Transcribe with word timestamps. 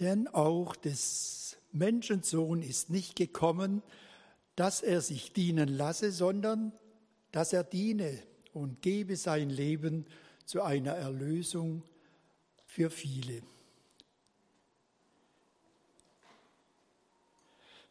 denn 0.00 0.28
auch 0.28 0.76
des 0.76 1.56
Menschensohn 1.72 2.62
ist 2.62 2.90
nicht 2.90 3.16
gekommen, 3.16 3.82
dass 4.56 4.82
er 4.82 5.00
sich 5.00 5.32
dienen 5.32 5.68
lasse, 5.68 6.12
sondern 6.12 6.72
dass 7.30 7.52
er 7.52 7.64
diene 7.64 8.22
und 8.52 8.82
gebe 8.82 9.16
sein 9.16 9.48
Leben 9.48 10.06
zu 10.44 10.62
einer 10.62 10.92
Erlösung 10.92 11.82
für 12.66 12.90
viele. 12.90 13.42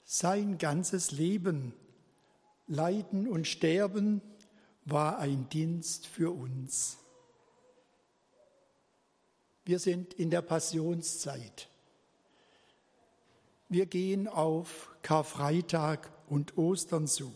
Sein 0.03 0.57
ganzes 0.57 1.11
Leben, 1.11 1.73
Leiden 2.67 3.27
und 3.27 3.47
Sterben 3.47 4.21
war 4.85 5.19
ein 5.19 5.49
Dienst 5.49 6.05
für 6.05 6.31
uns. 6.31 6.97
Wir 9.63 9.79
sind 9.79 10.13
in 10.13 10.29
der 10.29 10.41
Passionszeit. 10.41 11.70
Wir 13.71 13.85
gehen 13.85 14.27
auf 14.27 14.89
Karfreitag 15.01 16.11
und 16.27 16.57
Ostern 16.57 17.07
zu. 17.07 17.33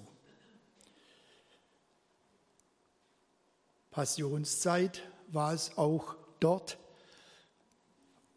Passionszeit 3.90 5.02
war 5.30 5.54
es 5.54 5.78
auch 5.78 6.18
dort 6.42 6.78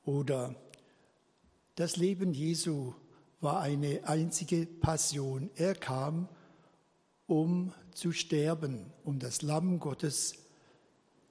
oder 0.04 0.54
das 1.74 1.96
Leben 1.96 2.32
Jesu 2.32 2.94
war 3.40 3.62
eine 3.62 4.06
einzige 4.06 4.64
Passion. 4.66 5.50
Er 5.56 5.74
kam, 5.74 6.28
um 7.26 7.74
zu 7.94 8.12
sterben, 8.12 8.92
um 9.02 9.18
das 9.18 9.42
Lamm 9.42 9.80
Gottes 9.80 10.36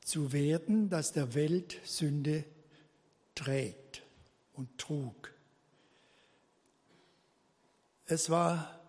zu 0.03 0.33
werden, 0.33 0.89
das 0.89 1.13
der 1.13 1.33
Welt 1.33 1.79
Sünde 1.85 2.43
trägt 3.35 4.03
und 4.51 4.77
trug. 4.77 5.36
Es 8.09 8.29
war 8.29 8.79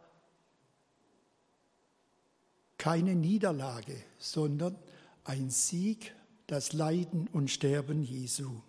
keine 2.78 3.16
Niederlage, 3.16 4.00
sondern 4.16 4.78
ein 5.24 5.50
Sieg, 5.50 6.14
das 6.47 6.72
Leiden 6.72 7.27
und 7.33 7.50
Sterben 7.50 8.05
Jesu. 8.05 8.62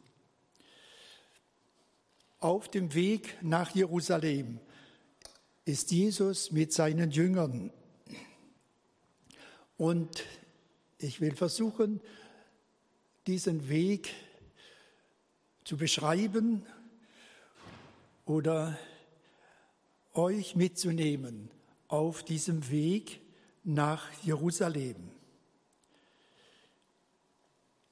Auf 2.39 2.67
dem 2.67 2.95
Weg 2.95 3.37
nach 3.43 3.75
Jerusalem 3.75 4.59
ist 5.65 5.91
Jesus 5.91 6.51
mit 6.51 6.73
seinen 6.73 7.11
Jüngern. 7.11 7.71
Und 9.77 10.23
ich 10.97 11.21
will 11.21 11.35
versuchen, 11.35 12.01
diesen 13.27 13.69
Weg 13.69 14.15
zu 15.63 15.77
beschreiben 15.77 16.65
oder 18.25 18.79
euch 20.13 20.55
mitzunehmen 20.55 21.49
auf 21.87 22.23
diesem 22.23 22.69
Weg 22.69 23.21
nach 23.63 24.11
Jerusalem. 24.23 24.95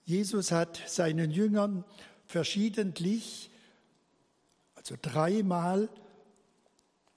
Jesus 0.06 0.52
hat 0.52 0.82
seinen 0.88 1.32
Jüngern 1.32 1.84
verschiedentlich, 2.26 3.50
also 4.76 4.96
dreimal, 5.02 5.90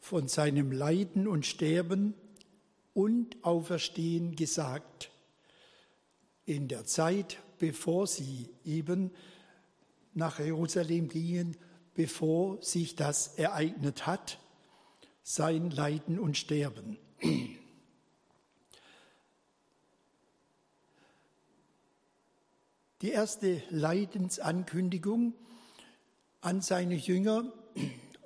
von 0.00 0.26
seinem 0.26 0.72
Leiden 0.72 1.28
und 1.28 1.46
Sterben 1.46 2.14
und 2.94 3.44
Auferstehen 3.44 4.34
gesagt. 4.34 5.12
In 6.46 6.66
der 6.66 6.84
Zeit, 6.84 7.38
bevor 7.58 8.06
sie 8.08 8.48
eben 8.64 9.12
nach 10.14 10.40
Jerusalem 10.40 11.08
gingen, 11.08 11.56
bevor 11.94 12.60
sich 12.62 12.96
das 12.96 13.34
ereignet 13.38 14.06
hat, 14.06 14.39
sein 15.34 15.70
Leiden 15.70 16.18
und 16.18 16.36
Sterben. 16.36 16.98
Die 23.00 23.10
erste 23.10 23.62
Leidensankündigung 23.70 25.34
an 26.40 26.60
seine 26.62 26.96
Jünger 26.96 27.44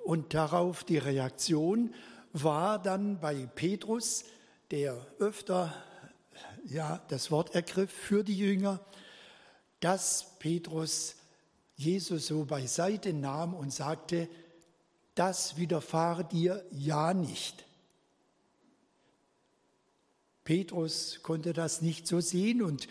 und 0.03 0.33
darauf 0.33 0.83
die 0.83 0.97
Reaktion 0.97 1.93
war 2.33 2.81
dann 2.81 3.19
bei 3.19 3.45
Petrus, 3.53 4.25
der 4.71 4.97
öfter 5.19 5.71
ja, 6.65 6.99
das 7.09 7.29
Wort 7.29 7.53
ergriff 7.53 7.91
für 7.91 8.23
die 8.23 8.37
Jünger, 8.37 8.79
dass 9.79 10.39
Petrus 10.39 11.17
Jesus 11.75 12.25
so 12.25 12.45
beiseite 12.45 13.13
nahm 13.13 13.53
und 13.53 13.71
sagte, 13.71 14.27
das 15.15 15.57
widerfahre 15.57 16.25
dir 16.25 16.65
ja 16.71 17.13
nicht. 17.13 17.65
Petrus 20.43 21.19
konnte 21.23 21.53
das 21.53 21.81
nicht 21.81 22.05
so 22.05 22.19
sehen 22.19 22.61
und 22.61 22.87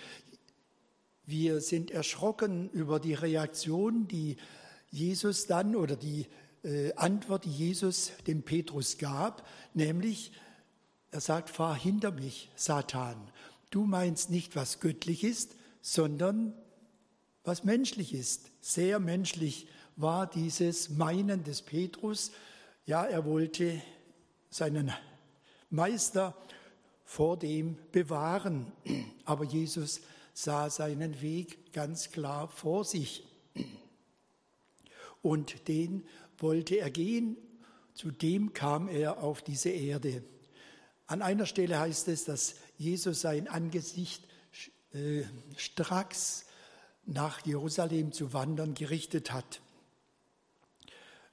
wir 1.27 1.61
sind 1.61 1.91
erschrocken 1.91 2.69
über 2.71 2.99
die 2.99 3.15
Reaktion, 3.15 4.09
die 4.09 4.37
Jesus 4.91 5.47
dann 5.47 5.77
oder 5.77 5.97
die 5.97 6.27
äh, 6.65 6.93
Antwort, 6.95 7.45
die 7.45 7.51
Jesus 7.51 8.13
dem 8.27 8.43
Petrus 8.43 8.99
gab, 8.99 9.47
nämlich 9.73 10.33
er 11.11 11.21
sagt, 11.21 11.49
fahr 11.49 11.77
hinter 11.77 12.11
mich, 12.11 12.51
Satan. 12.57 13.17
Du 13.71 13.85
meinst 13.85 14.31
nicht, 14.31 14.57
was 14.57 14.81
göttlich 14.81 15.23
ist, 15.23 15.55
sondern 15.81 16.53
was 17.45 17.63
menschlich 17.63 18.15
ist. 18.15 18.51
Sehr 18.61 18.99
menschlich 18.99 19.69
war 19.97 20.27
dieses 20.27 20.89
Meinen 20.91 21.45
des 21.45 21.63
Petrus. 21.63 22.33
Ja, 22.87 23.05
er 23.05 23.25
wollte 23.25 23.81
seinen 24.51 24.93
Meister 25.71 26.37
vor 27.05 27.37
dem 27.39 27.77
bewahren. 27.93 28.73
Aber 29.25 29.45
Jesus 29.45 30.01
sah 30.33 30.71
seinen 30.71 31.21
Weg 31.21 31.73
ganz 31.73 32.11
klar 32.11 32.49
vor 32.49 32.85
sich. 32.85 33.25
Und 35.23 35.69
den 35.69 36.07
wollte 36.39 36.77
er 36.77 36.91
gehen, 36.91 37.37
zu 37.95 38.11
dem 38.11 38.53
kam 38.53 38.89
er 38.89 39.23
auf 39.23 39.43
diese 39.43 39.71
Erde. 39.71 40.23
An 41.07 41.23
einer 41.23 41.47
Stelle 41.47 41.79
heißt 41.79 42.09
es, 42.09 42.25
dass 42.25 42.57
Jesus 42.77 43.21
sein 43.21 43.47
Angesicht 43.47 44.25
äh, 44.93 45.23
stracks 45.57 46.47
nach 47.07 47.45
Jerusalem 47.47 48.13
zu 48.13 48.33
wandern 48.33 48.75
gerichtet 48.75 49.33
hat. 49.33 49.61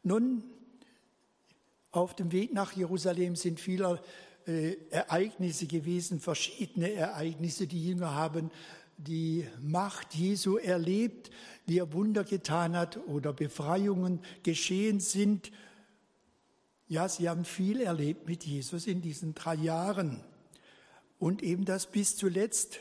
Nun, 0.04 0.44
auf 1.92 2.16
dem 2.16 2.32
Weg 2.32 2.54
nach 2.54 2.72
Jerusalem 2.72 3.36
sind 3.36 3.60
viele 3.60 4.02
äh, 4.48 4.76
Ereignisse 4.90 5.68
gewesen, 5.68 6.20
verschiedene 6.20 6.92
Ereignisse. 6.92 7.68
Die 7.68 7.86
Jünger 7.86 8.16
haben 8.16 8.50
die 8.98 9.48
Macht 9.62 10.14
Jesu 10.16 10.58
erlebt, 10.58 11.32
wie 11.66 11.80
er 11.80 11.94
Wunder 11.94 12.24
getan 12.24 12.76
hat 12.76 12.98
oder 13.08 13.34
Befreiungen 13.34 14.20
geschehen 14.44 15.00
sind. 15.00 15.52
Ja, 16.88 17.08
sie 17.08 17.30
haben 17.30 17.46
viel 17.46 17.82
erlebt 17.82 18.28
mit 18.28 18.44
Jesus 18.44 18.88
in 18.88 19.02
diesen 19.02 19.34
drei 19.34 19.56
Jahren. 19.56 20.24
Und 21.20 21.44
eben 21.44 21.66
das 21.66 21.88
bis 21.88 22.16
zuletzt. 22.16 22.80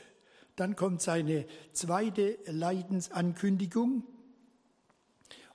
Dann 0.56 0.76
kommt 0.76 1.00
seine 1.00 1.47
zweite 1.72 2.38
Leidensankündigung. 2.47 4.04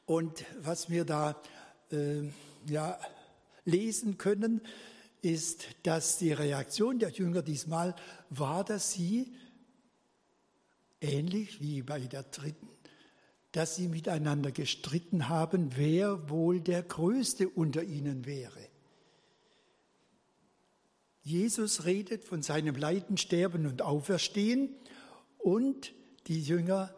Und 0.06 0.46
was 0.62 0.90
wir 0.90 1.04
da 1.04 1.42
äh, 1.92 2.30
ja, 2.68 3.00
lesen 3.66 4.18
können, 4.18 4.62
ist, 5.22 5.66
dass 5.84 6.18
die 6.18 6.32
Reaktion 6.32 7.00
der 7.00 7.10
Jünger 7.10 7.42
diesmal 7.42 7.96
war, 8.30 8.64
dass 8.64 8.92
sie 8.92 9.34
ähnlich 11.02 11.62
wie 11.62 11.82
bei 11.82 12.00
der 12.00 12.24
dritten, 12.24 12.68
dass 13.52 13.76
sie 13.76 13.88
miteinander 13.88 14.52
gestritten 14.52 15.30
haben, 15.30 15.72
wer 15.76 16.30
wohl 16.30 16.62
der 16.62 16.84
Größte 16.84 17.50
unter 17.50 17.84
ihnen 17.84 18.26
wäre. 18.26 18.70
Jesus 21.22 21.86
redet 21.86 22.24
von 22.24 22.44
seinem 22.44 22.76
Leiden, 22.76 23.18
Sterben 23.18 23.66
und 23.66 23.82
Auferstehen 23.82 24.76
und 25.40 25.94
die 26.28 26.42
Jünger 26.42 26.95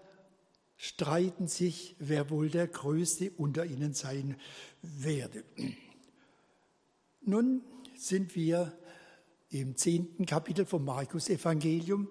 streiten 0.77 1.47
sich, 1.47 1.95
wer 1.99 2.29
wohl 2.29 2.49
der 2.49 2.67
Größte 2.67 3.31
unter 3.31 3.65
ihnen 3.65 3.93
sein 3.93 4.37
werde. 4.81 5.43
Nun 7.21 7.61
sind 7.95 8.35
wir 8.35 8.77
im 9.49 9.75
zehnten 9.75 10.25
Kapitel 10.25 10.65
vom 10.65 10.85
Markus 10.85 11.29
Evangelium 11.29 12.07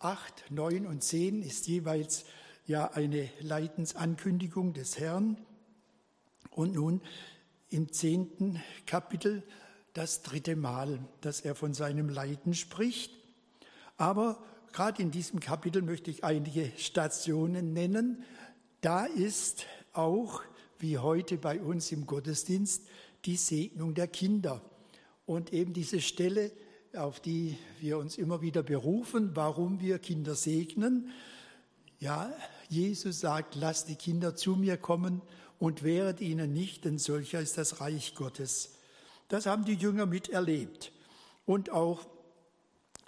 8, 0.00 0.50
9 0.50 0.86
und 0.86 1.02
10 1.02 1.42
ist 1.42 1.66
jeweils 1.66 2.24
ja 2.66 2.92
eine 2.92 3.30
Leidensankündigung 3.40 4.72
des 4.72 4.98
Herrn. 4.98 5.38
Und 6.50 6.74
nun 6.74 7.00
im 7.68 7.92
zehnten 7.92 8.62
Kapitel 8.86 9.42
das 9.92 10.22
dritte 10.22 10.56
Mal, 10.56 11.00
dass 11.20 11.40
er 11.40 11.54
von 11.54 11.74
seinem 11.74 12.08
Leiden 12.08 12.54
spricht. 12.54 13.12
Aber 13.96 14.42
gerade 14.72 15.02
in 15.02 15.10
diesem 15.10 15.40
Kapitel 15.40 15.82
möchte 15.82 16.10
ich 16.10 16.24
einige 16.24 16.72
Stationen 16.76 17.72
nennen. 17.72 18.24
Da 18.80 19.04
ist 19.04 19.66
auch 19.92 20.42
wie 20.78 20.98
heute 20.98 21.36
bei 21.36 21.60
uns 21.60 21.90
im 21.92 22.06
Gottesdienst, 22.06 22.86
die 23.24 23.36
Segnung 23.36 23.94
der 23.94 24.08
Kinder. 24.08 24.62
Und 25.26 25.52
eben 25.52 25.72
diese 25.72 26.00
Stelle, 26.00 26.52
auf 26.96 27.20
die 27.20 27.56
wir 27.80 27.98
uns 27.98 28.16
immer 28.16 28.40
wieder 28.40 28.62
berufen, 28.62 29.32
warum 29.34 29.80
wir 29.80 29.98
Kinder 29.98 30.34
segnen. 30.34 31.10
Ja, 31.98 32.32
Jesus 32.68 33.20
sagt, 33.20 33.54
lasst 33.56 33.88
die 33.88 33.96
Kinder 33.96 34.36
zu 34.36 34.56
mir 34.56 34.76
kommen 34.76 35.20
und 35.58 35.82
wehret 35.82 36.20
ihnen 36.20 36.52
nicht, 36.52 36.84
denn 36.84 36.98
solcher 36.98 37.40
ist 37.40 37.58
das 37.58 37.80
Reich 37.80 38.14
Gottes. 38.14 38.74
Das 39.28 39.46
haben 39.46 39.64
die 39.64 39.74
Jünger 39.74 40.06
miterlebt. 40.06 40.92
Und 41.44 41.70
auch 41.70 42.06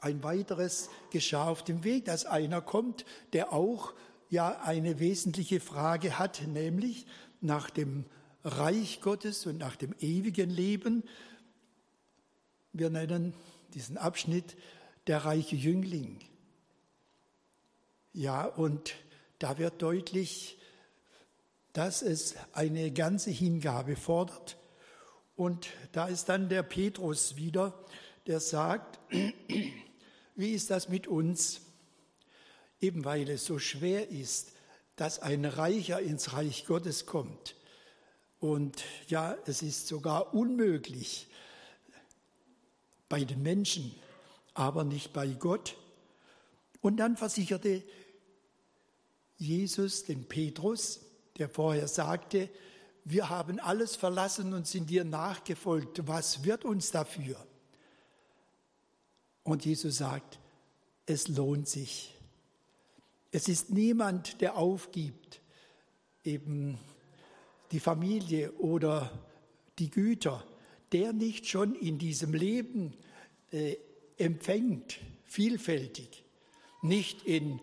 ein 0.01 0.23
weiteres 0.23 0.91
geschah 1.11 1.49
auf 1.49 1.65
dem 1.65 1.85
Weg, 1.85 2.05
dass 2.07 2.25
einer 2.25 2.61
kommt, 2.61 3.05
der 3.33 3.53
auch 3.53 3.95
ja 4.29 4.61
eine 4.63 4.99
wesentliche 5.01 5.61
Frage 5.61 6.19
hat, 6.19 6.43
nämlich 6.47 7.07
nach 7.41 7.71
dem 7.71 8.05
Reich 8.45 9.01
Gottes 9.01 9.47
und 9.47 9.59
nach 9.59 9.77
dem 9.77 9.95
ewigen 10.01 10.51
Leben. 10.51 11.05
Wir 12.73 12.91
nennen 12.91 13.35
diesen 13.75 13.99
Abschnitt 13.99 14.57
der 15.07 15.25
reiche 15.25 15.57
Jüngling. 15.57 16.19
Ja, 18.13 18.45
und 18.45 18.95
da 19.39 19.59
wird 19.59 19.83
deutlich, 19.83 20.59
dass 21.73 22.03
es 22.03 22.35
eine 22.53 22.91
ganze 22.93 23.31
Hingabe 23.31 23.97
fordert. 23.97 24.57
Und 25.37 25.69
da 25.93 26.07
ist 26.07 26.29
dann 26.29 26.49
der 26.49 26.63
Petrus 26.63 27.37
wieder, 27.37 27.75
der 28.27 28.41
sagt, 28.41 29.01
wie 30.41 30.53
ist 30.53 30.71
das 30.71 30.89
mit 30.89 31.07
uns? 31.07 31.61
Eben 32.81 33.05
weil 33.05 33.29
es 33.29 33.45
so 33.45 33.59
schwer 33.59 34.09
ist, 34.09 34.53
dass 34.97 35.19
ein 35.19 35.45
Reicher 35.45 36.01
ins 36.01 36.33
Reich 36.33 36.65
Gottes 36.67 37.05
kommt. 37.05 37.55
Und 38.39 38.83
ja, 39.09 39.37
es 39.45 39.61
ist 39.61 39.87
sogar 39.87 40.33
unmöglich 40.33 41.29
bei 43.11 43.25
den 43.25 43.43
Menschen, 43.43 43.95
aber 44.55 44.85
nicht 44.85 45.13
bei 45.13 45.27
Gott. 45.29 45.77
Und 46.81 46.97
dann 46.97 47.19
versicherte 47.19 47.83
Jesus 49.37 50.05
den 50.05 50.25
Petrus, 50.25 51.01
der 51.37 51.51
vorher 51.51 51.87
sagte, 51.87 52.49
wir 53.05 53.29
haben 53.29 53.61
alles 53.61 53.97
verlassen 53.97 54.55
und 54.55 54.67
sind 54.67 54.89
dir 54.89 55.05
nachgefolgt. 55.05 56.07
Was 56.07 56.45
wird 56.45 56.65
uns 56.65 56.91
dafür? 56.91 57.47
Und 59.51 59.65
Jesus 59.65 59.97
sagt, 59.97 60.39
es 61.07 61.27
lohnt 61.27 61.67
sich. 61.67 62.15
Es 63.33 63.49
ist 63.49 63.71
niemand, 63.71 64.41
der 64.41 64.57
aufgibt, 64.57 65.41
eben 66.23 66.79
die 67.73 67.81
Familie 67.81 68.53
oder 68.53 69.11
die 69.81 69.91
Güter, 69.91 70.47
der 70.93 71.13
nicht 71.13 71.49
schon 71.49 71.75
in 71.75 71.99
diesem 71.99 72.33
Leben 72.33 72.95
äh, 73.51 73.75
empfängt, 74.19 75.01
vielfältig, 75.25 76.23
nicht 76.81 77.25
in 77.25 77.61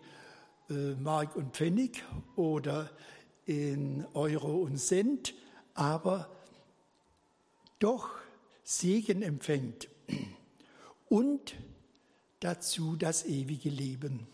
äh, 0.68 0.92
Mark 1.00 1.36
und 1.36 1.56
Pfennig 1.56 2.04
oder 2.36 2.90
in 3.46 4.04
Euro 4.12 4.58
und 4.58 4.76
Cent, 4.76 5.32
aber 5.72 6.28
doch 7.78 8.10
Segen 8.62 9.22
empfängt 9.22 9.88
und 11.08 11.56
dazu 12.40 12.96
das 12.96 13.24
ewige 13.24 13.70
Leben. 13.70 14.26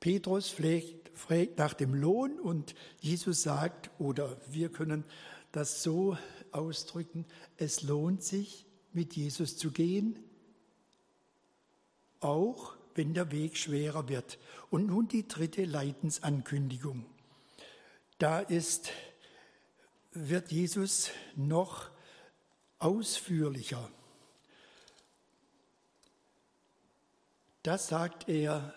Petrus 0.00 0.50
fragt 1.14 1.58
nach 1.58 1.74
dem 1.74 1.94
Lohn 1.94 2.38
und 2.38 2.74
Jesus 3.00 3.42
sagt, 3.42 3.90
oder 3.98 4.36
wir 4.48 4.70
können 4.70 5.04
das 5.50 5.82
so 5.82 6.16
ausdrücken, 6.52 7.24
es 7.56 7.82
lohnt 7.82 8.22
sich, 8.22 8.66
mit 8.92 9.14
Jesus 9.14 9.58
zu 9.58 9.72
gehen, 9.72 10.18
auch 12.20 12.76
wenn 12.94 13.12
der 13.12 13.30
Weg 13.30 13.58
schwerer 13.58 14.08
wird. 14.08 14.38
Und 14.70 14.86
nun 14.86 15.06
die 15.06 15.28
dritte 15.28 15.64
Leidensankündigung. 15.64 17.04
Da 18.18 18.40
ist, 18.40 18.90
wird 20.12 20.50
Jesus 20.50 21.10
noch 21.34 21.90
ausführlicher. 22.78 23.90
Das 27.62 27.88
sagt 27.88 28.28
er 28.28 28.74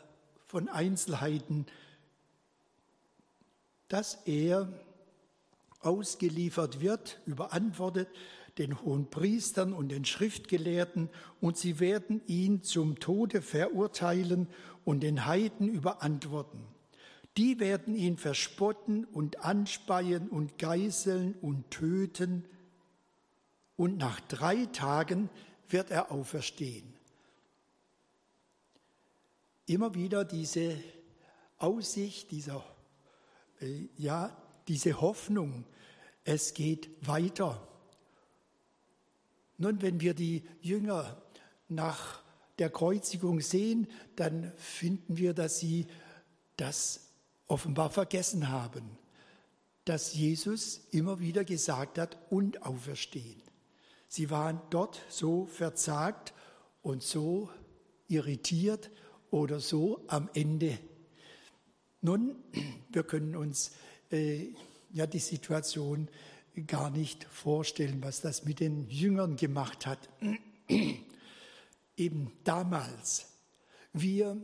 von 0.47 0.67
Einzelheiten, 0.67 1.67
dass 3.87 4.15
er 4.25 4.71
ausgeliefert 5.81 6.81
wird, 6.81 7.19
überantwortet 7.25 8.09
den 8.57 8.81
hohen 8.81 9.09
Priestern 9.09 9.73
und 9.73 9.89
den 9.89 10.05
Schriftgelehrten, 10.05 11.09
und 11.39 11.57
sie 11.57 11.79
werden 11.79 12.21
ihn 12.27 12.61
zum 12.61 12.99
Tode 12.99 13.41
verurteilen 13.41 14.47
und 14.83 15.01
den 15.01 15.25
Heiden 15.25 15.69
überantworten. 15.69 16.65
Die 17.37 17.59
werden 17.59 17.95
ihn 17.95 18.17
verspotten 18.17 19.05
und 19.05 19.45
anspeien 19.45 20.27
und 20.27 20.57
geißeln 20.57 21.35
und 21.41 21.71
töten, 21.71 22.43
und 23.79 23.97
nach 23.97 24.19
drei 24.21 24.67
Tagen 24.67 25.29
wird 25.69 25.89
er 25.89 26.11
auferstehen 26.11 26.99
immer 29.69 29.93
wieder 29.93 30.25
diese 30.25 30.75
Aussicht, 31.57 32.31
dieser, 32.31 32.63
äh, 33.61 33.87
ja, 33.97 34.35
diese 34.67 34.99
Hoffnung, 34.99 35.65
es 36.23 36.53
geht 36.53 36.89
weiter. 37.07 37.67
Nun, 39.57 39.81
wenn 39.81 39.99
wir 40.01 40.13
die 40.13 40.43
Jünger 40.61 41.21
nach 41.67 42.21
der 42.57 42.69
Kreuzigung 42.69 43.41
sehen, 43.41 43.87
dann 44.15 44.51
finden 44.57 45.17
wir, 45.17 45.33
dass 45.33 45.59
sie 45.59 45.87
das 46.57 47.11
offenbar 47.47 47.89
vergessen 47.89 48.49
haben, 48.49 48.97
dass 49.85 50.13
Jesus 50.13 50.81
immer 50.91 51.19
wieder 51.19 51.43
gesagt 51.43 51.97
hat 51.97 52.17
und 52.29 52.63
auferstehen. 52.63 53.41
Sie 54.11 54.31
waren 54.31 54.59
dort 54.71 54.99
so 55.07 55.45
verzagt 55.45 56.33
und 56.81 57.03
so 57.03 57.51
irritiert 58.07 58.89
oder 59.29 59.59
so 59.59 60.03
am 60.07 60.29
Ende. 60.33 60.79
Nun, 62.01 62.35
wir 62.91 63.03
können 63.03 63.35
uns 63.35 63.71
äh, 64.11 64.47
ja 64.91 65.05
die 65.05 65.19
Situation 65.19 66.07
gar 66.65 66.89
nicht 66.89 67.23
vorstellen, 67.25 68.01
was 68.01 68.21
das 68.21 68.45
mit 68.45 68.59
den 68.59 68.89
Jüngern 68.89 69.35
gemacht 69.35 69.85
hat. 69.85 70.09
Eben 71.95 72.31
damals. 72.43 73.27
Wir, 73.93 74.41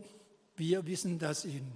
wir 0.56 0.86
wissen, 0.86 1.18
dass 1.18 1.44
in 1.44 1.72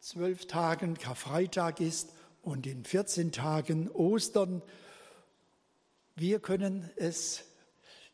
zwölf 0.00 0.46
Tagen 0.48 0.98
Karfreitag 0.98 1.80
ist 1.80 2.10
und 2.42 2.66
in 2.66 2.84
14 2.84 3.30
Tagen 3.30 3.88
Ostern. 3.88 4.62
Wir 6.16 6.38
können 6.38 6.88
es 6.96 7.44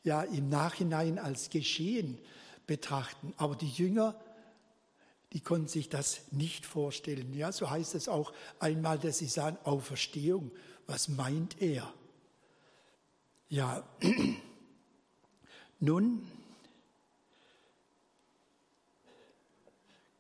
ja 0.03 0.23
im 0.23 0.49
Nachhinein 0.49 1.19
als 1.19 1.51
geschehen 1.51 2.19
betrachten. 2.67 3.35
Aber 3.37 3.57
die 3.57 3.69
Jünger, 3.69 4.19
die 5.33 5.41
konnten 5.41 5.69
sich 5.69 5.89
das 5.89 6.21
nicht 6.31 6.67
vorstellen. 6.67 7.35
Ja, 7.35 7.53
so 7.53 7.71
heißt 7.71 7.95
es 7.95 8.09
auch 8.09 8.33
einmal, 8.59 8.99
dass 8.99 9.19
sie 9.19 9.27
sagen, 9.27 9.59
Auferstehung. 9.65 10.51
Was 10.87 11.09
meint 11.09 11.61
er? 11.61 11.93
Ja, 13.49 13.85
nun 15.81 16.27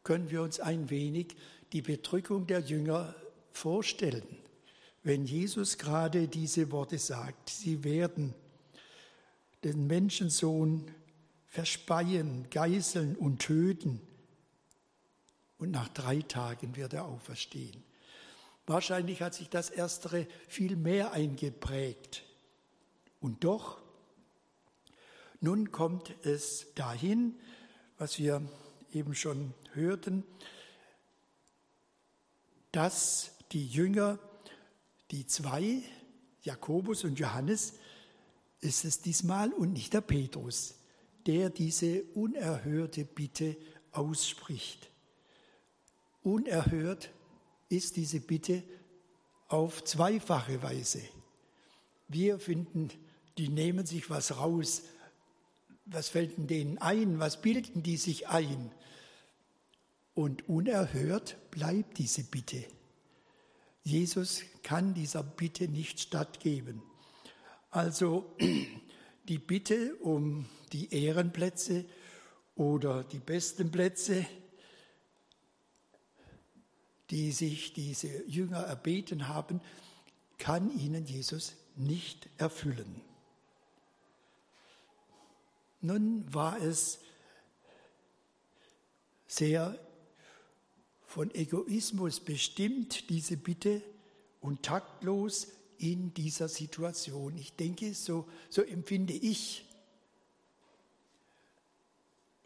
können 0.03 0.31
wir 0.31 0.43
uns 0.43 0.59
ein 0.59 0.91
wenig 0.91 1.37
die 1.73 1.83
Bedrückung 1.83 2.47
der 2.47 2.61
Jünger 2.61 3.15
vorstellen, 3.53 4.27
wenn 5.03 5.25
Jesus 5.25 5.79
gerade 5.79 6.29
diese 6.29 6.71
Worte 6.73 6.99
sagt. 6.99 7.51
Sie 7.51 7.85
werden 7.85 8.35
den 9.65 9.87
Menschensohn 9.87 10.91
verspeien, 11.47 12.49
geißeln 12.51 13.17
und 13.17 13.41
töten. 13.41 14.01
Und 15.59 15.71
nach 15.71 15.89
drei 15.89 16.23
Tagen 16.23 16.77
wird 16.77 16.93
er 16.93 17.05
auferstehen. 17.05 17.83
Wahrscheinlich 18.67 19.21
hat 19.21 19.35
sich 19.35 19.49
das 19.49 19.69
Erstere 19.69 20.27
viel 20.49 20.77
mehr 20.77 21.13
eingeprägt. 21.13 22.25
Und 23.21 23.45
doch, 23.45 23.81
nun 25.41 25.73
kommt 25.73 26.15
es 26.25 26.67
dahin, 26.75 27.35
was 27.99 28.19
wir 28.19 28.43
eben 28.93 29.15
schon 29.15 29.55
hörten, 29.73 30.25
dass 32.73 33.33
die 33.53 33.67
Jünger, 33.67 34.19
die 35.11 35.27
zwei, 35.27 35.83
Jakobus 36.43 37.05
und 37.05 37.19
Johannes, 37.19 37.75
ist 38.61 38.85
es 38.85 39.01
diesmal 39.01 39.53
und 39.53 39.73
nicht 39.73 39.93
der 39.95 40.03
Petrus, 40.03 40.75
der 41.27 41.51
diese 41.51 42.03
unerhörte 42.15 43.05
Bitte 43.05 43.57
ausspricht. 43.93 44.91
unerhört 46.23 47.11
ist 47.69 47.97
diese 47.97 48.21
Bitte 48.21 48.63
auf 49.49 49.85
zweifache 49.85 50.63
Weise. 50.63 51.01
Wir 52.09 52.39
finden, 52.39 52.91
die 53.39 53.49
nehmen 53.49 53.87
sich 53.87 54.11
was 54.11 54.37
raus. 54.37 54.83
Was 55.87 56.09
fällt 56.09 56.35
denen 56.51 56.79
ein? 56.79 57.19
Was 57.19 57.41
bilden 57.41 57.83
die 57.83 57.97
sich 57.97 58.29
ein? 58.29 58.71
Und 60.15 60.49
unerhört 60.49 61.39
bleibt 61.51 61.99
diese 61.99 62.25
Bitte. 62.25 62.65
Jesus 63.83 64.43
kann 64.63 64.95
dieser 64.95 65.23
Bitte 65.23 65.69
nicht 65.69 66.01
stattgeben. 66.01 66.83
Also 67.71 68.37
die 69.29 69.39
Bitte 69.39 69.97
um 69.97 70.47
die 70.73 70.93
Ehrenplätze 70.95 71.85
oder 72.55 73.05
die 73.05 73.19
besten 73.19 73.71
Plätze, 73.71 74.27
die 77.11 77.33
sich 77.33 77.73
diese 77.73 78.25
Jünger 78.27 78.59
erbeten 78.61 79.29
haben, 79.29 79.61
kann 80.39 80.71
ihnen 80.79 81.05
Jesus 81.07 81.55
nicht 81.77 82.29
erfüllen. 82.39 83.03
Nun 85.81 86.33
war 86.33 86.61
es 86.61 87.01
sehr 89.27 89.79
von 91.11 91.35
Egoismus 91.35 92.21
bestimmt, 92.21 93.11
diese 93.11 93.37
Bitte, 93.37 93.83
und 94.41 94.63
taktlos 94.63 95.49
in 95.77 96.15
dieser 96.15 96.49
Situation. 96.49 97.37
Ich 97.37 97.57
denke, 97.57 97.95
so, 97.95 98.29
so 98.49 98.63
empfinde 98.63 99.13
ich 99.13 99.67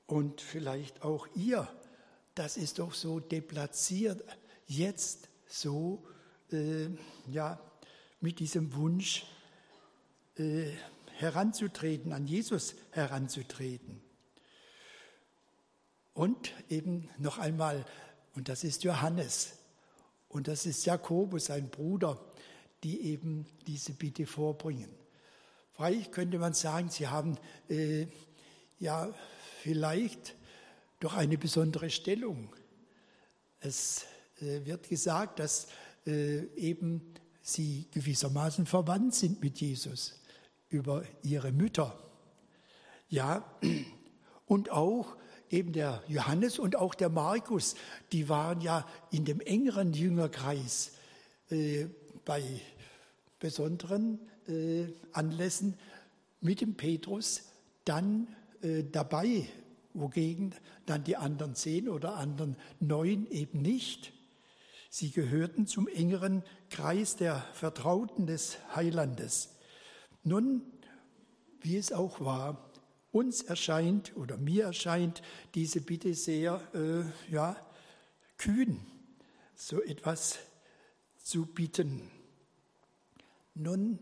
und 0.06 0.40
vielleicht 0.40 1.02
auch 1.02 1.28
ihr. 1.35 1.68
Das 2.35 2.56
ist 2.56 2.78
doch 2.78 2.94
so 2.94 3.21
deplatziert, 3.21 4.25
jetzt 4.66 5.28
so 5.47 6.02
äh, 6.50 6.88
ja, 7.30 7.61
mit 8.23 8.38
diesem 8.38 8.75
Wunsch 8.75 9.26
äh, 10.37 10.71
heranzutreten, 11.12 12.14
an 12.14 12.26
Jesus 12.26 12.76
heranzutreten. 12.92 14.00
Und 16.14 16.52
eben 16.71 17.11
noch 17.18 17.37
einmal, 17.37 17.85
und 18.35 18.49
das 18.49 18.64
ist 18.64 18.85
Johannes 18.85 19.53
und 20.29 20.49
das 20.49 20.67
ist 20.67 20.85
Jakobus, 20.85 21.47
sein 21.47 21.71
Bruder, 21.71 22.21
die 22.83 23.00
eben 23.03 23.47
diese 23.67 23.93
Bitte 23.93 24.26
vorbringen. 24.26 24.91
Freilich 25.73 26.11
könnte 26.11 26.38
man 26.38 26.55
sagen, 26.55 26.88
sie 26.88 27.09
haben 27.09 27.37
äh, 27.69 28.07
ja 28.79 29.12
vielleicht 29.62 30.35
doch 31.00 31.14
eine 31.14 31.38
besondere 31.38 31.91
Stellung. 31.91 32.55
Es 33.61 34.05
äh, 34.41 34.64
wird 34.64 34.88
gesagt, 34.88 35.38
dass 35.38 35.69
äh, 36.07 36.45
eben 36.57 37.14
sie 37.43 37.88
gewissermaßen 37.91 38.67
verwandt 38.67 39.14
sind 39.14 39.41
mit 39.43 39.61
Jesus 39.61 40.21
über 40.69 41.05
ihre 41.23 41.53
Mütter. 41.53 41.99
Ja, 43.09 43.45
und 44.47 44.71
auch 44.71 45.17
eben 45.51 45.73
der 45.73 46.03
Johannes 46.09 46.59
und 46.59 46.77
auch 46.77 46.95
der 46.95 47.09
Markus, 47.09 47.75
die 48.13 48.29
waren 48.29 48.61
ja 48.61 48.87
in 49.11 49.25
dem 49.25 49.41
engeren 49.41 49.93
Jüngerkreis 49.93 50.93
äh, 51.51 51.87
bei 52.25 52.43
besonderen 53.39 54.19
äh, 54.49 54.87
Anlässen 55.13 55.77
mit 56.41 56.61
dem 56.61 56.75
Petrus 56.75 57.43
dann 57.85 58.29
äh, 58.63 58.85
dabei, 58.85 59.47
wogegen 59.93 60.55
dann 60.87 61.05
die 61.05 61.17
anderen 61.17 61.55
zehn 61.55 61.89
oder 61.89 62.17
anderen 62.17 62.57
neun 62.81 63.27
eben 63.31 63.61
nicht. 63.61 64.13
Sie 64.91 65.11
gehörten 65.11 65.67
zum 65.67 65.89
engeren 65.89 66.43
Kreis 66.71 67.17
der 67.17 67.45
Vertrauten 67.53 68.27
des 68.27 68.59
Heilandes. 68.75 69.51
Nun, 70.23 70.63
wie 71.61 71.77
es 71.77 71.93
auch 71.93 72.21
war, 72.21 72.71
uns 73.14 73.42
erscheint 73.42 74.16
oder 74.16 74.37
mir 74.37 74.64
erscheint 74.64 75.23
diese 75.54 75.80
Bitte 75.80 76.14
sehr 76.14 76.61
äh, 76.75 77.33
ja, 77.33 77.56
kühn, 78.37 78.80
so 79.54 79.80
etwas 79.83 80.38
zu 81.23 81.47
bitten. 81.47 82.11
Nun, 83.54 84.00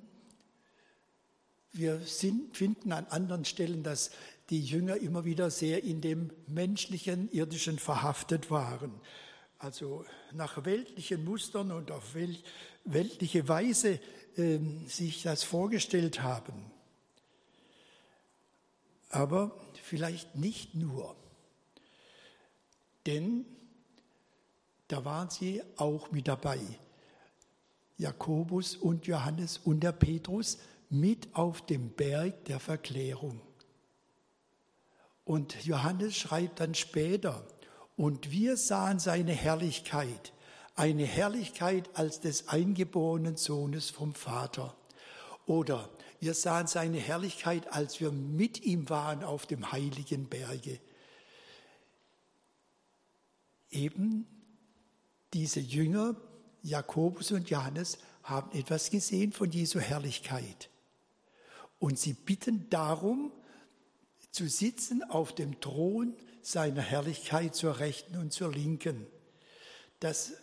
wir 1.73 2.01
sind, 2.01 2.57
finden 2.57 2.93
an 2.93 3.07
anderen 3.07 3.45
Stellen, 3.45 3.83
dass 3.83 4.11
die 4.49 4.65
Jünger 4.65 4.97
immer 4.97 5.25
wieder 5.25 5.51
sehr 5.51 5.85
in 5.85 6.01
dem 6.01 6.31
menschlichen, 6.47 7.31
irdischen 7.33 7.79
verhaftet 7.79 8.51
waren. 8.51 8.93
Also 9.59 10.05
nach 10.33 10.65
weltlichen 10.65 11.25
Mustern 11.25 11.71
und 11.71 11.91
auf 11.91 12.15
weltliche 12.85 13.47
Weise 13.47 14.01
äh, 14.37 14.59
sich 14.87 15.23
das 15.23 15.45
vorgestellt 15.45 16.23
haben. 16.23 16.72
Aber 19.13 19.55
vielleicht 19.81 20.35
nicht 20.35 20.75
nur. 20.75 21.15
Denn 23.07 23.45
da 24.89 25.05
waren 25.05 25.31
sie 25.31 25.63
auch 25.77 26.11
mit 26.11 26.27
dabei. 26.27 26.59
Jakobus 27.97 28.75
und 28.75 29.07
Johannes 29.07 29.59
und 29.59 29.81
der 29.81 29.93
Petrus 29.93 30.59
mit 30.91 31.35
auf 31.35 31.65
dem 31.65 31.91
Berg 31.91 32.45
der 32.47 32.59
Verklärung. 32.59 33.41
Und 35.25 35.65
Johannes 35.65 36.17
schreibt 36.17 36.61
dann 36.61 36.75
später, 36.75 37.47
und 37.97 38.31
wir 38.31 38.57
sahen 38.57 38.99
seine 38.99 39.33
Herrlichkeit, 39.33 40.33
eine 40.75 41.05
Herrlichkeit 41.05 41.91
als 41.95 42.21
des 42.21 42.49
eingeborenen 42.49 43.37
Sohnes 43.37 43.91
vom 43.91 44.15
Vater. 44.15 44.75
Oder 45.47 45.89
wir 46.23 46.35
sahen 46.35 46.69
seine 46.69 46.99
Herrlichkeit, 46.99 47.73
als 47.73 47.99
wir 47.99 48.13
mit 48.13 48.63
ihm 48.63 48.89
waren 48.89 49.25
auf 49.25 49.45
dem 49.45 49.73
heiligen 49.73 50.29
Berge. 50.29 50.79
Eben 53.73 54.29
diese 55.33 55.59
Jünger 55.59 56.15
Jakobus 56.63 57.33
und 57.33 57.51
Johannes 57.51 57.99
haben 58.23 58.57
etwas 58.57 58.91
gesehen 58.91 59.33
von 59.33 59.51
Jesu 59.51 59.81
Herrlichkeit. 59.81 60.71
Und 61.81 61.99
sie 61.99 62.13
bitten 62.13 62.71
darum, 62.71 63.33
zu 64.31 64.49
sitzen 64.49 65.03
auf 65.03 65.35
dem 65.35 65.61
Thron 65.61 66.15
seiner 66.41 66.83
Herrlichkeit 66.83 67.57
zur 67.57 67.81
Rechten 67.81 68.17
und 68.17 68.33
zur 68.33 68.53
Linken. 68.53 69.09
Das 69.99 70.35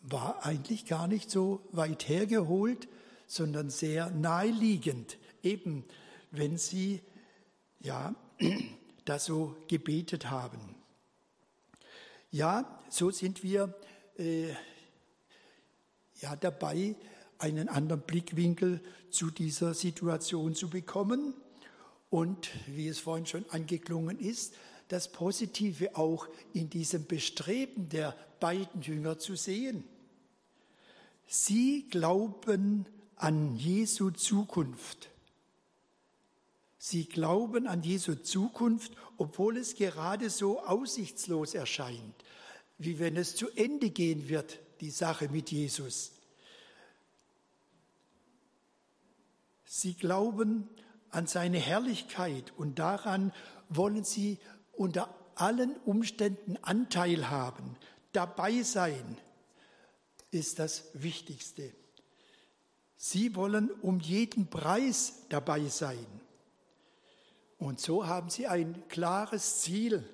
war 0.00 0.46
eigentlich 0.46 0.86
gar 0.86 1.06
nicht 1.06 1.30
so 1.30 1.68
weit 1.70 2.08
hergeholt, 2.08 2.88
sondern 3.30 3.70
sehr 3.70 4.10
naheliegend, 4.10 5.16
eben 5.44 5.84
wenn 6.32 6.58
sie 6.58 7.00
ja 7.78 8.12
das 9.04 9.26
so 9.26 9.54
gebetet 9.68 10.30
haben. 10.30 10.58
Ja, 12.32 12.82
so 12.88 13.12
sind 13.12 13.44
wir 13.44 13.72
äh, 14.18 14.48
ja, 16.20 16.34
dabei, 16.40 16.96
einen 17.38 17.68
anderen 17.68 18.00
Blickwinkel 18.02 18.80
zu 19.10 19.30
dieser 19.30 19.74
Situation 19.74 20.56
zu 20.56 20.68
bekommen 20.68 21.32
und, 22.10 22.50
wie 22.66 22.88
es 22.88 22.98
vorhin 22.98 23.26
schon 23.26 23.48
angeklungen 23.50 24.18
ist, 24.18 24.54
das 24.88 25.12
Positive 25.12 25.94
auch 25.94 26.26
in 26.52 26.68
diesem 26.68 27.06
Bestreben 27.06 27.88
der 27.90 28.16
beiden 28.40 28.82
Jünger 28.82 29.20
zu 29.20 29.36
sehen. 29.36 29.84
Sie 31.28 31.86
glauben 31.88 32.86
an 33.20 33.56
Jesu 33.56 34.10
Zukunft. 34.10 35.10
Sie 36.78 37.04
glauben 37.04 37.66
an 37.66 37.82
Jesu 37.82 38.14
Zukunft, 38.14 38.92
obwohl 39.18 39.58
es 39.58 39.74
gerade 39.74 40.30
so 40.30 40.60
aussichtslos 40.60 41.54
erscheint, 41.54 42.14
wie 42.78 42.98
wenn 42.98 43.16
es 43.16 43.36
zu 43.36 43.50
Ende 43.50 43.90
gehen 43.90 44.30
wird, 44.30 44.58
die 44.80 44.90
Sache 44.90 45.28
mit 45.28 45.50
Jesus. 45.50 46.12
Sie 49.66 49.92
glauben 49.92 50.68
an 51.10 51.26
seine 51.26 51.58
Herrlichkeit 51.58 52.54
und 52.56 52.78
daran 52.78 53.34
wollen 53.68 54.04
sie 54.04 54.38
unter 54.72 55.14
allen 55.34 55.76
Umständen 55.84 56.56
Anteil 56.62 57.28
haben. 57.28 57.76
Dabei 58.12 58.62
sein 58.62 59.18
ist 60.30 60.58
das 60.58 60.84
Wichtigste. 60.94 61.74
Sie 63.02 63.34
wollen 63.34 63.70
um 63.80 63.98
jeden 63.98 64.48
Preis 64.48 65.22
dabei 65.30 65.66
sein. 65.68 66.06
Und 67.58 67.80
so 67.80 68.06
haben 68.06 68.28
sie 68.28 68.46
ein 68.46 68.86
klares 68.88 69.62
Ziel. 69.62 70.06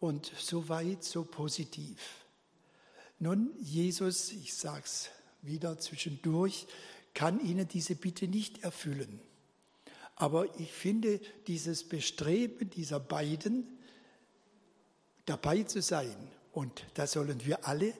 Und 0.00 0.32
so 0.36 0.68
weit, 0.68 1.04
so 1.04 1.22
positiv. 1.22 2.00
Nun, 3.20 3.54
Jesus, 3.60 4.32
ich 4.32 4.54
sage 4.54 4.82
es 4.84 5.10
wieder 5.40 5.78
zwischendurch, 5.78 6.66
kann 7.14 7.38
ihnen 7.38 7.68
diese 7.68 7.94
Bitte 7.94 8.26
nicht 8.26 8.64
erfüllen. 8.64 9.20
Aber 10.16 10.52
ich 10.58 10.72
finde 10.72 11.20
dieses 11.46 11.84
Bestreben 11.84 12.70
dieser 12.70 12.98
beiden 12.98 13.68
dabei 15.26 15.62
zu 15.62 15.80
sein. 15.80 16.16
Und 16.50 16.84
da 16.94 17.06
sollen 17.06 17.46
wir 17.46 17.68
alle 17.68 17.94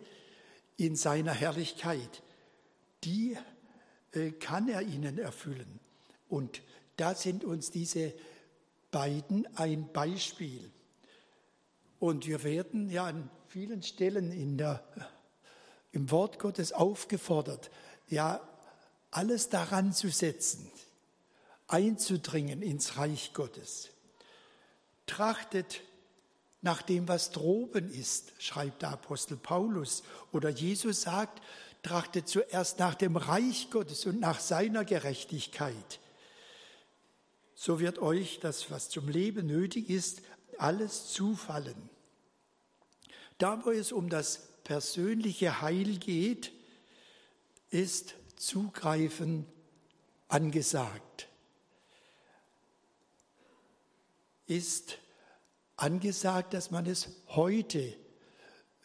in 0.76 0.96
seiner 0.96 1.32
Herrlichkeit, 1.32 2.24
die 3.04 3.36
äh, 4.12 4.32
kann 4.32 4.68
er 4.68 4.82
ihnen 4.82 5.18
erfüllen. 5.18 5.80
Und 6.28 6.62
da 6.96 7.14
sind 7.14 7.44
uns 7.44 7.70
diese 7.70 8.14
beiden 8.90 9.46
ein 9.56 9.92
Beispiel. 9.92 10.70
Und 11.98 12.26
wir 12.26 12.42
werden 12.42 12.90
ja 12.90 13.06
an 13.06 13.30
vielen 13.48 13.82
Stellen 13.82 14.32
in 14.32 14.58
der, 14.58 14.82
im 15.92 16.10
Wort 16.10 16.38
Gottes 16.38 16.72
aufgefordert, 16.72 17.70
ja, 18.08 18.40
alles 19.10 19.48
daran 19.48 19.92
zu 19.92 20.08
setzen, 20.08 20.70
einzudringen 21.68 22.62
ins 22.62 22.98
Reich 22.98 23.32
Gottes. 23.32 23.90
Trachtet 25.06 25.82
nach 26.60 26.82
dem, 26.82 27.06
was 27.08 27.30
droben 27.30 27.90
ist, 27.90 28.32
schreibt 28.38 28.82
der 28.82 28.90
Apostel 28.90 29.36
Paulus. 29.36 30.02
Oder 30.32 30.48
Jesus 30.50 31.02
sagt, 31.02 31.42
trachtet 31.86 32.28
zuerst 32.28 32.80
nach 32.80 32.96
dem 32.96 33.16
Reich 33.16 33.70
Gottes 33.70 34.06
und 34.06 34.18
nach 34.18 34.40
seiner 34.40 34.84
Gerechtigkeit. 34.84 36.00
So 37.54 37.78
wird 37.78 38.00
euch 38.00 38.40
das, 38.40 38.70
was 38.72 38.90
zum 38.90 39.08
Leben 39.08 39.46
nötig 39.46 39.88
ist, 39.88 40.22
alles 40.58 41.12
zufallen. 41.12 41.88
Da, 43.38 43.64
wo 43.64 43.70
es 43.70 43.92
um 43.92 44.08
das 44.08 44.48
persönliche 44.64 45.60
Heil 45.60 45.98
geht, 45.98 46.52
ist 47.70 48.14
Zugreifen 48.34 49.46
angesagt. 50.26 51.28
Ist 54.46 54.98
angesagt, 55.76 56.52
dass 56.52 56.72
man 56.72 56.86
es 56.86 57.10
heute 57.28 57.96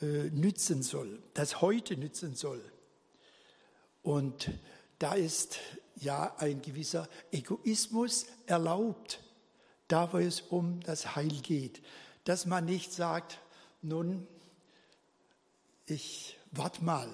äh, 0.01 0.29
nützen 0.29 0.84
soll, 0.84 1.22
das 1.34 1.62
heute 1.62 1.98
nützen 1.98 2.36
soll. 2.36 2.62
Und 4.03 4.51
da 5.00 5.13
ist 5.13 5.60
ja 5.96 6.36
ein 6.38 6.62
gewisser 6.62 7.08
Egoismus 7.31 8.25
erlaubt, 8.46 9.20
da 9.88 10.12
wo 10.13 10.17
es 10.17 10.41
um 10.41 10.79
das 10.81 11.15
Heil 11.15 11.41
geht. 11.41 11.81
Dass 12.24 12.46
man 12.46 12.65
nicht 12.65 12.93
sagt, 12.93 13.39
nun, 13.81 14.27
ich 15.86 16.38
warte 16.51 16.84
mal, 16.84 17.10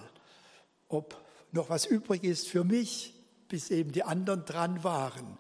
ob 0.88 1.22
noch 1.52 1.70
was 1.70 1.86
übrig 1.86 2.24
ist 2.24 2.48
für 2.48 2.64
mich, 2.64 3.14
bis 3.48 3.72
eben 3.72 3.92
die 3.92 4.04
anderen 4.04 4.46
dran 4.46 4.84
waren. 4.84 5.38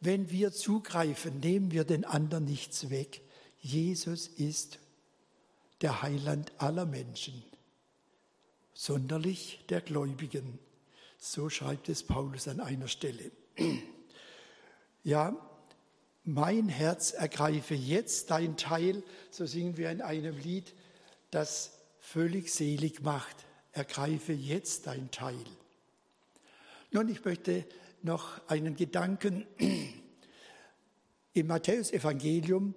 Wenn 0.00 0.30
wir 0.30 0.52
zugreifen, 0.52 1.40
nehmen 1.40 1.70
wir 1.70 1.84
den 1.84 2.04
anderen 2.04 2.44
nichts 2.44 2.90
weg. 2.90 3.22
Jesus 3.60 4.28
ist 4.28 4.78
der 5.80 6.02
Heiland 6.02 6.52
aller 6.58 6.86
Menschen, 6.86 7.42
sonderlich 8.74 9.64
der 9.68 9.80
Gläubigen. 9.80 10.58
So 11.18 11.50
schreibt 11.50 11.88
es 11.88 12.04
Paulus 12.04 12.46
an 12.48 12.60
einer 12.60 12.88
Stelle. 12.88 13.30
Ja, 15.04 15.34
mein 16.24 16.68
Herz 16.68 17.12
ergreife 17.12 17.74
jetzt 17.74 18.30
dein 18.30 18.58
Teil, 18.58 19.02
so 19.30 19.46
singen 19.46 19.78
wir 19.78 19.90
in 19.90 20.02
einem 20.02 20.36
Lied, 20.36 20.74
das 21.30 21.72
völlig 21.98 22.52
selig 22.52 23.00
macht. 23.00 23.36
Ergreife 23.72 24.34
jetzt 24.34 24.86
dein 24.86 25.10
Teil. 25.10 25.46
Nun, 26.90 27.08
ich 27.08 27.24
möchte 27.24 27.64
noch 28.02 28.46
einen 28.48 28.76
Gedanken. 28.76 29.46
Im 31.32 31.46
Matthäusevangelium 31.46 32.74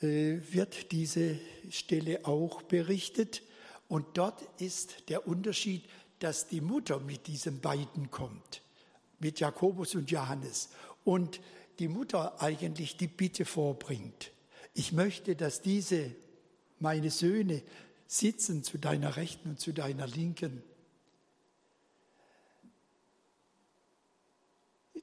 äh, 0.00 0.38
wird 0.50 0.92
diese 0.92 1.38
Stelle 1.70 2.24
auch 2.24 2.62
berichtet. 2.62 3.42
Und 3.88 4.16
dort 4.16 4.42
ist 4.60 5.08
der 5.10 5.26
Unterschied, 5.26 5.84
dass 6.18 6.48
die 6.48 6.60
Mutter 6.60 7.00
mit 7.00 7.26
diesen 7.26 7.60
beiden 7.60 8.10
kommt, 8.10 8.62
mit 9.18 9.40
Jakobus 9.40 9.94
und 9.94 10.10
Johannes. 10.10 10.70
Und 11.04 11.40
die 11.78 11.88
Mutter 11.88 12.40
eigentlich 12.42 12.96
die 12.96 13.06
Bitte 13.06 13.44
vorbringt. 13.44 14.32
Ich 14.74 14.92
möchte, 14.92 15.36
dass 15.36 15.62
diese, 15.62 16.14
meine 16.78 17.10
Söhne, 17.10 17.62
sitzen 18.06 18.64
zu 18.64 18.78
deiner 18.78 19.16
Rechten 19.16 19.50
und 19.50 19.60
zu 19.60 19.72
deiner 19.72 20.06
Linken. 20.06 20.62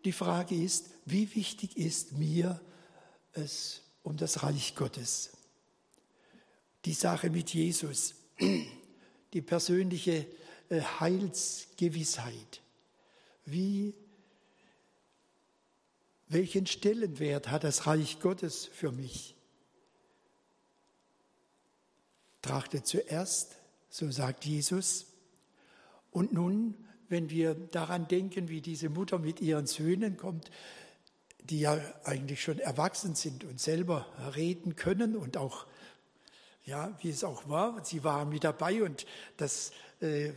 Die 0.04 0.12
Frage 0.12 0.56
ist, 0.56 0.90
wie 1.06 1.34
wichtig 1.36 1.78
ist 1.78 2.14
mir 2.14 2.62
es 3.34 3.82
um 4.04 4.18
das 4.18 4.44
Reich 4.44 4.76
Gottes? 4.76 5.32
Die 6.86 6.94
Sache 6.94 7.30
mit 7.30 7.54
Jesus, 7.54 8.16
die 9.34 9.42
persönliche 9.42 10.28
Heilsgewissheit. 10.70 12.62
Wie, 13.46 13.94
welchen 16.28 16.66
Stellenwert 16.66 17.50
hat 17.50 17.64
das 17.64 17.86
Reich 17.88 18.20
Gottes 18.20 18.66
für 18.66 18.92
mich? 18.92 19.36
Trachte 22.42 22.84
zuerst, 22.84 23.56
so 23.90 24.10
sagt 24.12 24.46
Jesus. 24.46 25.08
Und 26.12 26.34
nun, 26.34 26.76
wenn 27.10 27.30
wir 27.30 27.56
daran 27.56 28.08
denken, 28.08 28.50
wie 28.50 28.62
diese 28.62 28.90
Mutter 28.90 29.20
mit 29.20 29.42
ihren 29.42 29.68
Söhnen 29.68 30.18
kommt, 30.18 30.50
die 31.50 31.60
ja 31.60 31.80
eigentlich 32.04 32.42
schon 32.42 32.60
erwachsen 32.60 33.16
sind 33.16 33.44
und 33.44 33.60
selber 33.60 34.06
reden 34.36 34.76
können 34.76 35.16
und 35.16 35.38
auch, 35.38 35.68
ja, 36.64 36.98
wie 37.02 37.10
es 37.10 37.24
auch 37.24 37.48
war, 37.48 37.86
sie 37.86 38.04
waren 38.04 38.30
mit 38.30 38.44
dabei 38.44 38.84
und 38.84 39.06
das 39.38 39.72
äh, 40.02 40.32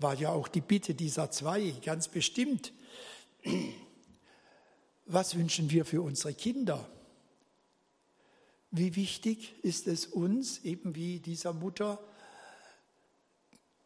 war 0.00 0.14
ja 0.14 0.30
auch 0.30 0.48
die 0.48 0.60
Bitte 0.60 0.94
dieser 0.94 1.30
zwei, 1.30 1.74
ganz 1.84 2.08
bestimmt. 2.08 2.72
Was 5.06 5.36
wünschen 5.36 5.70
wir 5.70 5.84
für 5.84 6.02
unsere 6.02 6.34
Kinder? 6.34 6.88
Wie 8.70 8.94
wichtig 8.96 9.54
ist 9.62 9.86
es 9.86 10.06
uns, 10.06 10.60
eben 10.64 10.94
wie 10.94 11.18
dieser 11.18 11.52
Mutter, 11.52 11.98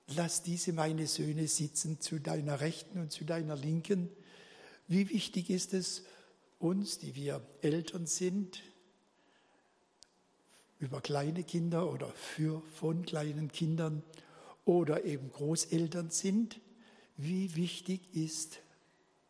lass 0.09 0.43
diese 0.43 0.73
meine 0.73 1.07
Söhne 1.07 1.49
sitzen 1.49 2.01
zu 2.01 2.19
deiner 2.19 2.61
Rechten 2.61 3.01
und 3.01 3.11
zu 3.11 3.25
deiner 3.25 3.57
Linken. 3.57 4.11
Wie 4.87 5.09
wichtig 5.09 5.49
ist 5.49 5.73
es 5.73 6.05
uns, 6.59 6.99
die 6.99 7.15
wir 7.15 7.41
Eltern 7.63 8.07
sind, 8.07 8.61
über 10.79 11.01
kleine 11.01 11.45
Kinder 11.45 11.91
oder 11.91 12.09
für 12.09 12.63
von 12.75 13.07
kleinen 13.07 13.51
Kindern, 13.51 14.03
oder 14.65 15.05
eben 15.05 15.31
Großeltern 15.31 16.11
sind, 16.11 16.61
wie 17.17 17.55
wichtig 17.55 18.15
ist 18.15 18.61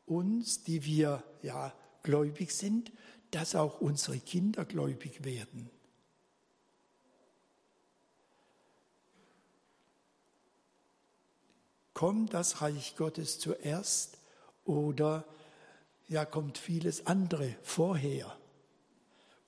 uns, 0.07 0.62
die 0.62 0.85
wir 0.85 1.23
ja 1.42 1.75
gläubig 2.03 2.55
sind, 2.55 2.92
dass 3.31 3.55
auch 3.55 3.81
unsere 3.81 4.18
Kinder 4.18 4.64
gläubig 4.64 5.25
werden. 5.25 5.70
Kommt 11.94 12.35
das 12.35 12.61
Reich 12.61 12.97
Gottes 12.97 13.38
zuerst 13.38 14.18
oder 14.64 15.25
ja 16.09 16.25
kommt 16.25 16.59
vieles 16.59 17.07
andere 17.07 17.57
vorher? 17.62 18.37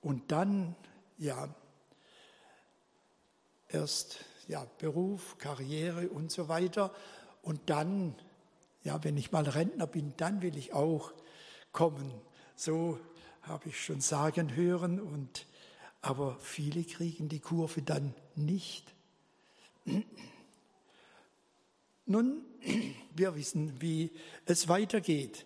Und 0.01 0.31
dann 0.31 0.75
ja 1.17 1.53
erst 3.67 4.23
ja, 4.47 4.65
Beruf, 4.77 5.37
Karriere 5.37 6.09
und 6.09 6.31
so 6.31 6.47
weiter. 6.47 6.93
Und 7.41 7.69
dann, 7.69 8.15
ja, 8.83 9.03
wenn 9.03 9.17
ich 9.17 9.31
mal 9.31 9.47
Rentner 9.47 9.87
bin, 9.87 10.13
dann 10.17 10.41
will 10.41 10.57
ich 10.57 10.73
auch 10.73 11.13
kommen. 11.71 12.11
So 12.55 12.99
habe 13.43 13.69
ich 13.69 13.83
schon 13.83 14.01
sagen 14.01 14.55
hören. 14.55 14.99
Und, 14.99 15.45
aber 16.01 16.37
viele 16.39 16.83
kriegen 16.83 17.29
die 17.29 17.39
Kurve 17.39 17.81
dann 17.81 18.13
nicht. 18.35 18.93
Nun, 22.05 22.41
wir 23.15 23.35
wissen, 23.35 23.81
wie 23.81 24.11
es 24.45 24.67
weitergeht, 24.67 25.45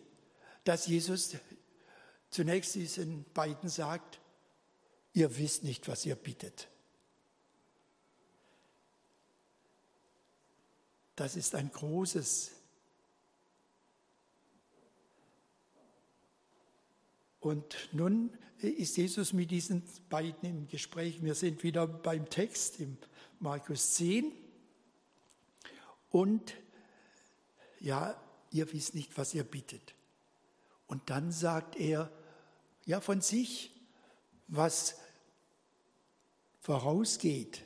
dass 0.64 0.88
Jesus 0.88 1.36
zunächst 2.30 2.76
diesen 2.76 3.26
beiden 3.34 3.68
sagt, 3.70 4.20
ihr 5.14 5.38
wisst 5.38 5.64
nicht, 5.64 5.88
was 5.88 6.06
ihr 6.06 6.16
bittet. 6.16 6.70
Das 11.22 11.36
ist 11.36 11.54
ein 11.54 11.72
großes. 11.72 12.50
Und 17.40 17.76
nun 17.92 18.36
ist 18.58 18.98
Jesus 18.98 19.32
mit 19.32 19.52
diesen 19.52 19.84
beiden 20.10 20.50
im 20.50 20.68
Gespräch. 20.68 21.22
Wir 21.24 21.36
sind 21.36 21.62
wieder 21.62 21.86
beim 21.86 22.28
Text 22.28 22.80
im 22.80 22.98
Markus 23.40 23.94
10. 23.98 24.32
Und 26.10 26.56
ja, 27.80 28.20
ihr 28.50 28.74
wisst 28.74 28.96
nicht, 28.96 29.16
was 29.16 29.36
ihr 29.36 29.44
bittet. 29.44 29.94
Und 30.88 31.12
dann 31.12 31.32
sagt 31.32 31.76
er, 31.76 32.12
ja, 32.88 33.00
von 33.00 33.22
sich, 33.22 33.80
was 34.48 34.96
vorausgeht, 36.62 37.62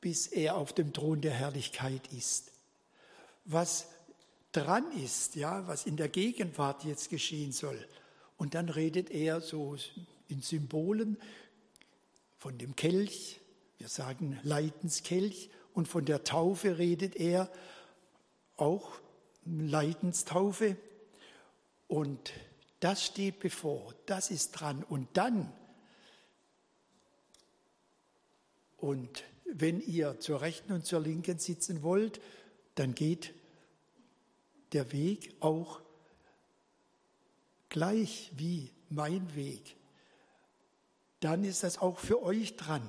bis 0.00 0.26
er 0.26 0.56
auf 0.56 0.72
dem 0.72 0.92
Thron 0.92 1.20
der 1.20 1.34
Herrlichkeit 1.34 2.12
ist. 2.12 2.57
Was 3.50 3.88
dran 4.52 4.92
ist, 4.92 5.36
ja, 5.36 5.66
was 5.66 5.86
in 5.86 5.96
der 5.96 6.08
Gegenwart 6.08 6.84
jetzt 6.84 7.10
geschehen 7.10 7.52
soll. 7.52 7.82
Und 8.36 8.54
dann 8.54 8.68
redet 8.68 9.10
er 9.10 9.40
so 9.40 9.76
in 10.28 10.42
Symbolen 10.42 11.16
von 12.36 12.58
dem 12.58 12.76
Kelch, 12.76 13.40
wir 13.78 13.88
sagen 13.88 14.38
Leidenskelch, 14.42 15.50
und 15.72 15.88
von 15.88 16.04
der 16.04 16.24
Taufe 16.24 16.78
redet 16.78 17.16
er 17.16 17.50
auch 18.56 18.92
Leidenstaufe. 19.44 20.76
Und 21.86 22.32
das 22.80 23.04
steht 23.04 23.40
bevor, 23.40 23.94
das 24.06 24.30
ist 24.30 24.52
dran. 24.52 24.84
Und 24.84 25.08
dann, 25.14 25.52
und 28.76 29.24
wenn 29.50 29.80
ihr 29.80 30.20
zur 30.20 30.42
Rechten 30.42 30.72
und 30.72 30.84
zur 30.84 31.00
Linken 31.00 31.38
sitzen 31.38 31.82
wollt, 31.82 32.20
dann 32.74 32.94
geht 32.94 33.34
der 34.72 34.92
Weg 34.92 35.34
auch 35.40 35.80
gleich 37.68 38.30
wie 38.36 38.70
mein 38.88 39.34
Weg. 39.34 39.76
Dann 41.20 41.44
ist 41.44 41.62
das 41.62 41.78
auch 41.78 41.98
für 41.98 42.22
euch 42.22 42.56
dran. 42.56 42.82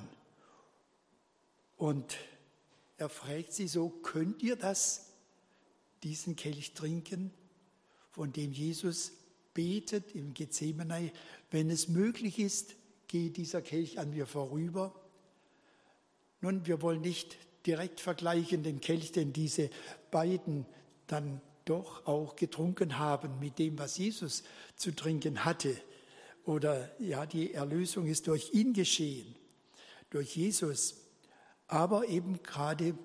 Und 1.76 2.16
er 2.96 3.08
fragt 3.08 3.52
sie 3.52 3.68
so, 3.68 3.88
könnt 3.88 4.42
ihr 4.42 4.56
das, 4.56 5.12
diesen 6.02 6.36
Kelch 6.36 6.74
trinken, 6.74 7.32
von 8.10 8.32
dem 8.32 8.52
Jesus 8.52 9.12
betet 9.54 10.14
im 10.14 10.34
Gethsemane, 10.34 11.12
wenn 11.50 11.70
es 11.70 11.88
möglich 11.88 12.38
ist, 12.38 12.74
geht 13.08 13.36
dieser 13.36 13.62
Kelch 13.62 13.98
an 13.98 14.10
mir 14.10 14.26
vorüber. 14.26 14.94
Nun, 16.40 16.66
wir 16.66 16.80
wollen 16.80 17.00
nicht 17.00 17.36
direkt 17.66 18.00
vergleichen 18.00 18.62
den 18.62 18.80
Kelch, 18.80 19.12
den 19.12 19.32
diese 19.32 19.70
beiden 20.10 20.66
dann 21.06 21.40
doch 21.70 22.06
auch 22.06 22.36
getrunken 22.36 22.98
haben 22.98 23.38
mit 23.38 23.58
dem, 23.58 23.78
was 23.78 23.96
Jesus 23.96 24.42
zu 24.76 24.94
trinken 24.94 25.44
hatte. 25.44 25.76
Oder 26.44 26.90
ja, 26.98 27.26
die 27.26 27.54
Erlösung 27.54 28.06
ist 28.06 28.26
durch 28.26 28.52
ihn 28.52 28.72
geschehen, 28.72 29.36
durch 30.10 30.36
Jesus. 30.36 30.96
Aber 31.68 32.08
eben 32.08 32.42
gerade 32.42 32.98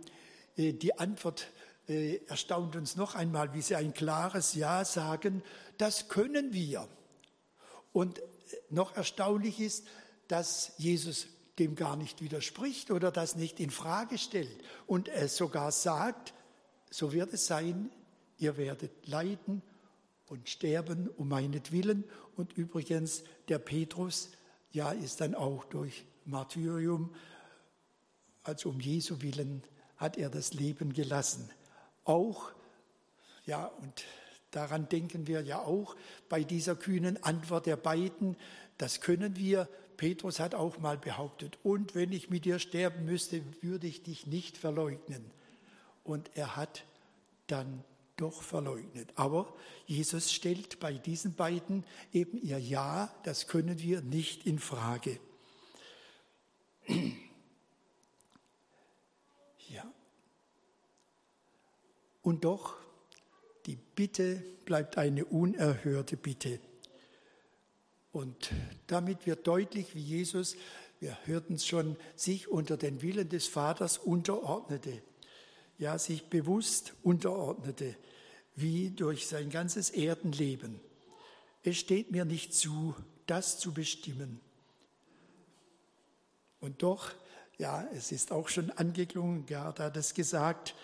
äh, 0.58 0.74
die 0.74 0.98
Antwort 0.98 1.48
äh, 1.88 2.18
erstaunt 2.26 2.76
uns 2.76 2.96
noch 2.96 3.14
einmal, 3.14 3.54
wie 3.54 3.62
sie 3.62 3.76
ein 3.76 3.94
klares 3.94 4.56
Ja 4.56 4.84
sagen, 4.84 5.44
das 5.78 6.10
können 6.10 6.52
wir. 6.54 6.88
Und 7.94 8.20
äh, 8.20 8.24
noch 8.70 8.96
erstaunlich 8.96 9.60
ist, 9.60 9.86
dass 10.28 10.74
Jesus 10.78 11.28
dem 11.60 11.76
gar 11.76 11.96
nicht 11.96 12.22
widerspricht 12.22 12.92
oder 12.92 13.12
das 13.12 13.36
nicht 13.36 13.60
in 13.60 13.70
Frage 13.70 14.18
stellt 14.18 14.58
und 14.88 15.08
es 15.08 15.38
sogar 15.38 15.72
sagt, 15.72 16.34
so 16.90 17.14
wird 17.14 17.32
es 17.34 17.46
sein, 17.46 17.92
ihr 18.38 18.58
werdet 18.58 19.08
leiden 19.08 19.62
und 20.28 20.50
sterben 20.50 21.10
um 21.10 21.30
meinetwillen. 21.30 22.04
Und 22.36 22.58
übrigens, 22.58 23.24
der 23.48 23.60
Petrus, 23.60 24.30
ja, 24.72 24.92
ist 24.92 25.22
dann 25.22 25.36
auch 25.36 25.64
durch 25.66 26.06
Martyrium 26.26 27.12
also 28.46 28.70
um 28.70 28.80
Jesu 28.80 29.22
willen 29.22 29.64
hat 29.98 30.18
er 30.18 30.30
das 30.30 30.54
Leben 30.54 30.94
gelassen. 30.94 31.50
Auch, 32.04 32.52
ja, 33.46 33.66
und 33.66 34.04
daran 34.52 34.88
denken 34.88 35.28
wir 35.28 35.42
ja 35.42 35.62
auch 35.62 35.96
bei 36.30 36.44
dieser 36.44 36.76
kühnen 36.76 37.22
Antwort 37.24 37.66
der 37.66 37.78
beiden, 37.78 38.38
das 38.78 39.02
können 39.02 39.36
wir. 39.36 39.68
Petrus 39.98 40.40
hat 40.40 40.54
auch 40.54 40.78
mal 40.78 40.98
behauptet, 40.98 41.58
und 41.64 41.96
wenn 41.96 42.12
ich 42.12 42.30
mit 42.30 42.46
dir 42.46 42.60
sterben 42.60 43.06
müsste, 43.06 43.42
würde 43.62 43.88
ich 43.88 44.04
dich 44.04 44.28
nicht 44.28 44.58
verleugnen. 44.58 45.24
Und 46.04 46.30
er 46.36 46.58
hat 46.58 46.84
dann 47.48 47.84
doch 48.18 48.42
verleugnet. 48.42 49.12
Aber 49.16 49.54
Jesus 49.86 50.32
stellt 50.32 50.80
bei 50.80 50.94
diesen 50.94 51.36
beiden 51.36 51.84
eben 52.14 52.42
ihr 52.42 52.60
Ja, 52.60 53.14
das 53.24 53.48
können 53.48 53.80
wir 53.80 54.02
nicht 54.02 54.46
in 54.46 54.60
Frage. 54.60 55.20
Und 62.26 62.44
doch, 62.44 62.76
die 63.68 63.76
Bitte 63.76 64.44
bleibt 64.66 64.98
eine 64.98 65.26
unerhörte 65.26 66.18
Bitte. 66.18 66.60
Und 68.12 68.50
damit 68.88 69.28
wird 69.28 69.46
deutlich, 69.46 69.94
wie 69.94 70.02
Jesus, 70.02 70.56
wir 71.00 71.16
hörten 71.26 71.54
es 71.54 71.68
schon, 71.68 71.98
sich 72.16 72.48
unter 72.48 72.78
den 72.78 73.04
Willen 73.04 73.30
des 73.30 73.46
Vaters 73.46 74.00
unterordnete. 74.00 75.04
Ja, 75.78 75.98
sich 75.98 76.30
bewusst 76.30 76.94
unterordnete, 77.04 77.96
wie 78.56 78.92
durch 78.92 79.28
sein 79.28 79.50
ganzes 79.50 79.90
Erdenleben. 79.90 80.80
Es 81.64 81.78
steht 81.78 82.12
mir 82.12 82.26
nicht 82.26 82.54
zu, 82.54 82.96
das 83.26 83.60
zu 83.60 83.74
bestimmen. 83.74 84.40
Und 86.60 86.82
doch, 86.82 87.12
ja, 87.58 87.88
es 87.94 88.12
ist 88.12 88.32
auch 88.32 88.50
schon 88.50 88.72
angeklungen, 88.72 89.46
Gerd 89.46 89.80
hat 89.80 89.98
es 89.98 90.14
gesagt, 90.14 90.76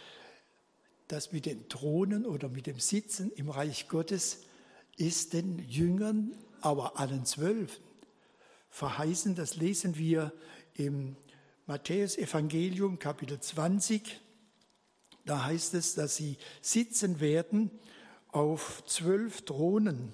das 1.08 1.32
mit 1.32 1.46
den 1.46 1.68
Thronen 1.70 2.26
oder 2.26 2.50
mit 2.50 2.68
dem 2.68 2.80
Sitzen 2.80 3.32
im 3.32 3.50
Reich 3.50 3.88
Gottes 3.88 4.44
ist 4.98 5.34
den 5.34 5.60
Jüngern, 5.60 6.36
aber 6.62 7.00
allen 7.00 7.26
Zwölfen 7.26 7.84
verheißen. 8.70 9.36
Das 9.36 9.56
lesen 9.56 9.98
wir 9.98 10.34
im 10.76 11.16
Matthäus 11.68 12.18
Evangelium 12.18 12.98
Kapitel 12.98 13.40
20. 13.40 14.20
Da 15.26 15.46
heißt 15.46 15.74
es, 15.74 15.96
dass 15.96 16.16
sie 16.16 16.38
sitzen 16.62 17.20
werden 17.20 17.72
auf 18.30 18.84
zwölf 18.86 19.42
Thronen. 19.44 20.14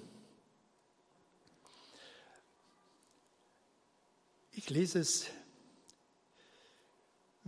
Ich 4.52 4.70
lese 4.70 4.98
es 4.98 5.26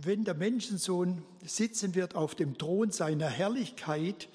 wenn 0.05 0.23
der 0.23 0.33
Menschensohn 0.33 1.23
sitzen 1.45 1.95
wird 1.95 2.15
auf 2.15 2.35
dem 2.35 2.57
Thron 2.57 2.91
seiner 2.91 3.29
Herrlichkeit, 3.29 4.29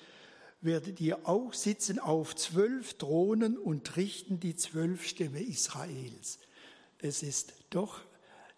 werdet 0.61 1.01
ihr 1.01 1.29
auch 1.29 1.53
sitzen 1.53 1.99
auf 1.99 2.37
zwölf 2.37 2.95
Thronen 2.95 3.59
und 3.59 3.97
richten 3.97 4.41
die 4.41 4.57
zwölf 4.57 5.07
Stämme 5.07 5.43
Israels. 5.43 6.39
Es 6.99 7.23
ist 7.23 7.55
doch 7.71 8.01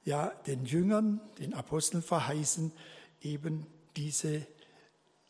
ja 0.04 0.28
den 0.46 0.64
Jüngern, 0.64 1.20
den 1.38 1.54
Aposteln 1.54 2.02
verheißen, 2.02 2.72
eben 3.22 3.66
diese 3.96 4.46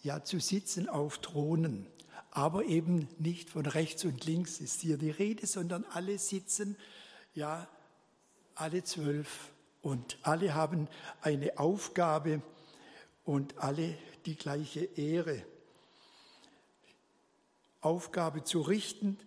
ja 0.02 0.22
zu 0.22 0.40
sitzen 0.40 0.88
auf 0.88 1.18
Thronen. 1.18 1.86
Aber 2.30 2.64
eben 2.64 3.08
nicht 3.18 3.50
von 3.50 3.66
rechts 3.66 4.04
und 4.04 4.24
links 4.26 4.60
ist 4.60 4.80
hier 4.80 4.98
die 4.98 5.10
Rede, 5.10 5.46
sondern 5.46 5.84
alle 5.84 6.18
sitzen, 6.18 6.76
ja, 7.34 7.68
alle 8.54 8.84
zwölf 8.84 9.50
und 9.82 10.18
alle 10.22 10.54
haben 10.54 10.88
eine 11.20 11.58
Aufgabe 11.58 12.42
und 13.24 13.58
alle 13.58 13.96
die 14.26 14.36
gleiche 14.36 14.84
Ehre. 14.84 15.44
Aufgabe 17.80 18.42
zu 18.42 18.60
richten 18.60 19.18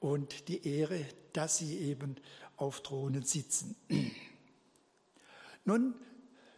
und 0.00 0.48
die 0.48 0.66
Ehre, 0.66 1.06
dass 1.32 1.58
sie 1.58 1.78
eben 1.78 2.16
auf 2.56 2.82
Thronen 2.82 3.24
sitzen. 3.24 3.76
Nun 5.64 5.94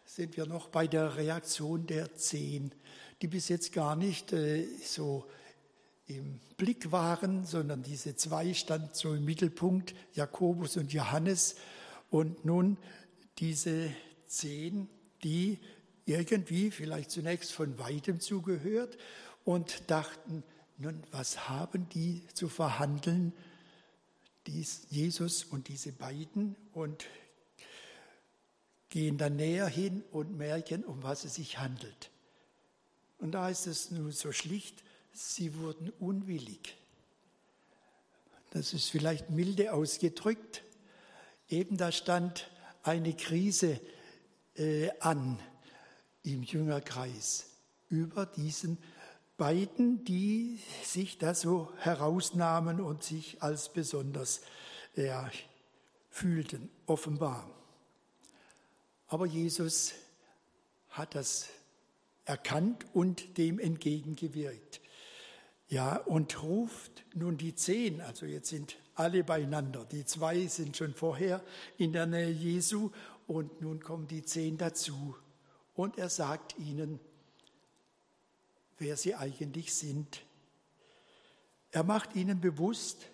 sind 0.04 0.36
wir 0.36 0.46
noch 0.46 0.68
bei 0.68 0.86
der 0.86 1.16
Reaktion 1.16 1.86
der 1.86 2.14
Zehn, 2.16 2.72
die 3.22 3.28
bis 3.28 3.48
jetzt 3.48 3.72
gar 3.72 3.96
nicht 3.96 4.32
äh, 4.32 4.66
so 4.82 5.26
im 6.06 6.38
Blick 6.56 6.92
waren, 6.92 7.44
sondern 7.44 7.82
diese 7.82 8.14
zwei 8.16 8.54
standen 8.54 8.90
so 8.92 9.14
im 9.14 9.24
Mittelpunkt, 9.24 9.94
Jakobus 10.14 10.76
und 10.76 10.92
Johannes. 10.92 11.56
Und 12.10 12.44
nun 12.44 12.76
diese 13.38 13.90
zehn, 14.26 14.88
die 15.24 15.58
irgendwie 16.04 16.70
vielleicht 16.70 17.10
zunächst 17.10 17.52
von 17.52 17.78
weitem 17.78 18.20
zugehört 18.20 18.96
und 19.44 19.90
dachten, 19.90 20.44
nun, 20.78 21.02
was 21.10 21.48
haben 21.48 21.88
die 21.88 22.22
zu 22.34 22.48
verhandeln, 22.48 23.32
dies, 24.46 24.86
Jesus 24.90 25.44
und 25.44 25.68
diese 25.68 25.92
beiden, 25.92 26.54
und 26.72 27.06
gehen 28.90 29.18
dann 29.18 29.36
näher 29.36 29.66
hin 29.66 30.04
und 30.12 30.36
merken, 30.36 30.84
um 30.84 31.02
was 31.02 31.24
es 31.24 31.34
sich 31.36 31.58
handelt. 31.58 32.10
Und 33.18 33.32
da 33.32 33.48
ist 33.48 33.66
es 33.66 33.90
nun 33.90 34.12
so 34.12 34.32
schlicht, 34.32 34.82
sie 35.12 35.54
wurden 35.56 35.90
unwillig. 35.98 36.76
Das 38.50 38.72
ist 38.72 38.90
vielleicht 38.90 39.30
milde 39.30 39.72
ausgedrückt. 39.72 40.62
Eben 41.48 41.76
da 41.76 41.92
stand, 41.92 42.50
eine 42.82 43.14
Krise 43.14 43.80
äh, 44.54 44.90
an 45.00 45.40
im 46.22 46.42
Jüngerkreis 46.42 47.46
über 47.88 48.26
diesen 48.26 48.78
beiden, 49.36 50.04
die 50.04 50.58
sich 50.84 51.18
da 51.18 51.34
so 51.34 51.72
herausnahmen 51.78 52.80
und 52.80 53.02
sich 53.02 53.42
als 53.42 53.72
besonders 53.72 54.40
ja, 54.94 55.30
fühlten, 56.10 56.70
offenbar. 56.86 57.50
Aber 59.08 59.26
Jesus 59.26 59.92
hat 60.90 61.14
das 61.14 61.48
erkannt 62.26 62.84
und 62.92 63.38
dem 63.38 63.58
entgegengewirkt. 63.58 64.80
Ja, 65.68 65.96
und 65.96 66.42
ruft 66.42 67.04
nun 67.14 67.38
die 67.38 67.54
zehn, 67.54 68.00
also 68.00 68.26
jetzt 68.26 68.50
sind 68.50 68.76
alle 68.94 69.24
beieinander. 69.24 69.84
Die 69.84 70.04
zwei 70.04 70.46
sind 70.46 70.76
schon 70.76 70.94
vorher 70.94 71.42
in 71.78 71.92
der 71.92 72.06
Nähe 72.06 72.30
Jesu 72.30 72.90
und 73.26 73.60
nun 73.60 73.80
kommen 73.80 74.06
die 74.06 74.22
zehn 74.22 74.58
dazu. 74.58 75.16
Und 75.74 75.98
er 75.98 76.08
sagt 76.08 76.58
ihnen, 76.58 77.00
wer 78.78 78.96
sie 78.96 79.14
eigentlich 79.14 79.74
sind. 79.74 80.22
Er 81.70 81.82
macht 81.82 82.14
ihnen 82.14 82.40
bewusst, 82.40 83.08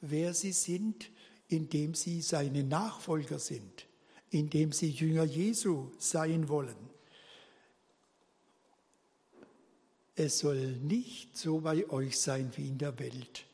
wer 0.00 0.34
sie 0.34 0.52
sind, 0.52 1.10
indem 1.48 1.94
sie 1.94 2.20
seine 2.20 2.64
Nachfolger 2.64 3.38
sind, 3.38 3.86
indem 4.30 4.72
sie 4.72 4.90
Jünger 4.90 5.24
Jesu 5.24 5.90
sein 5.98 6.48
wollen. 6.48 6.91
Es 10.14 10.40
soll 10.40 10.76
nicht 10.76 11.36
so 11.36 11.60
bei 11.60 11.88
euch 11.88 12.18
sein 12.18 12.52
wie 12.56 12.68
in 12.68 12.78
der 12.78 12.98
Welt. 12.98 13.46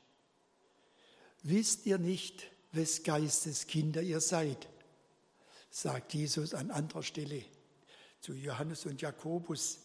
Wisst 1.42 1.86
ihr 1.86 1.98
nicht, 1.98 2.50
wes 2.72 3.02
Geistes 3.02 3.66
Kinder 3.66 4.02
ihr 4.02 4.20
seid? 4.20 4.68
sagt 5.70 6.14
Jesus 6.14 6.54
an 6.54 6.70
anderer 6.70 7.02
Stelle 7.02 7.44
zu 8.20 8.34
Johannes 8.34 8.86
und 8.86 9.00
Jakobus. 9.00 9.78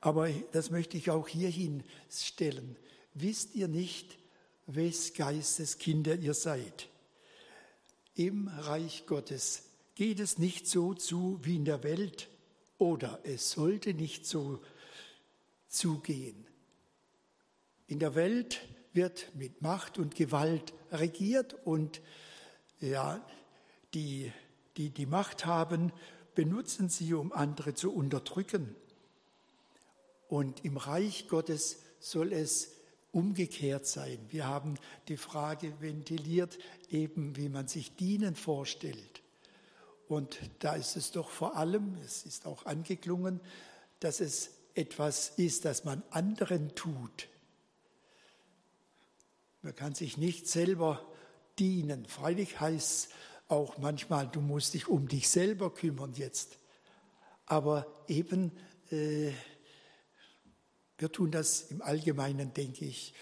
Aber 0.00 0.30
das 0.52 0.70
möchte 0.70 0.96
ich 0.96 1.10
auch 1.10 1.28
hierhin 1.28 1.82
stellen. 2.08 2.76
Wisst 3.12 3.54
ihr 3.54 3.68
nicht, 3.68 4.16
wes 4.66 5.12
Geistes 5.12 5.76
Kinder 5.76 6.14
ihr 6.14 6.34
seid? 6.34 6.88
Im 8.14 8.48
Reich 8.48 9.04
Gottes 9.06 9.64
geht 9.94 10.20
es 10.20 10.38
nicht 10.38 10.66
so 10.66 10.94
zu 10.94 11.38
wie 11.42 11.56
in 11.56 11.66
der 11.66 11.82
Welt 11.82 12.28
oder 12.78 13.20
es 13.24 13.50
sollte 13.50 13.92
nicht 13.92 14.24
so 14.24 14.62
zugehen. 15.70 16.46
In 17.86 17.98
der 17.98 18.14
Welt 18.14 18.60
wird 18.92 19.34
mit 19.34 19.62
Macht 19.62 19.98
und 19.98 20.14
Gewalt 20.14 20.74
regiert 20.92 21.54
und 21.64 22.02
ja, 22.80 23.24
die, 23.94 24.32
die 24.76 24.90
die 24.90 25.06
Macht 25.06 25.46
haben, 25.46 25.92
benutzen 26.34 26.88
sie, 26.88 27.14
um 27.14 27.32
andere 27.32 27.74
zu 27.74 27.92
unterdrücken. 27.92 28.74
Und 30.28 30.64
im 30.64 30.76
Reich 30.76 31.28
Gottes 31.28 31.78
soll 31.98 32.32
es 32.32 32.72
umgekehrt 33.12 33.86
sein. 33.86 34.18
Wir 34.28 34.46
haben 34.46 34.76
die 35.08 35.16
Frage 35.16 35.80
ventiliert, 35.80 36.58
eben 36.88 37.36
wie 37.36 37.48
man 37.48 37.66
sich 37.66 37.96
dienen 37.96 38.36
vorstellt. 38.36 39.22
Und 40.08 40.38
da 40.60 40.74
ist 40.74 40.96
es 40.96 41.10
doch 41.12 41.30
vor 41.30 41.56
allem, 41.56 41.96
es 42.04 42.24
ist 42.24 42.46
auch 42.46 42.66
angeklungen, 42.66 43.40
dass 44.00 44.20
es 44.20 44.50
etwas 44.74 45.30
ist, 45.36 45.64
das 45.64 45.84
man 45.84 46.02
anderen 46.10 46.74
tut, 46.74 47.28
man 49.62 49.74
kann 49.74 49.94
sich 49.94 50.16
nicht 50.16 50.48
selber 50.48 51.06
dienen. 51.58 52.06
Freilich 52.06 52.60
heißt 52.60 53.08
es 53.08 53.08
auch 53.48 53.76
manchmal, 53.78 54.26
du 54.28 54.40
musst 54.40 54.72
dich 54.72 54.88
um 54.88 55.06
dich 55.06 55.28
selber 55.28 55.74
kümmern 55.74 56.14
jetzt. 56.14 56.56
Aber 57.44 57.86
eben, 58.08 58.52
äh, 58.90 59.32
wir 60.96 61.12
tun 61.12 61.30
das 61.30 61.62
im 61.70 61.82
Allgemeinen, 61.82 62.54
denke 62.54 62.84
ich, 62.86 63.12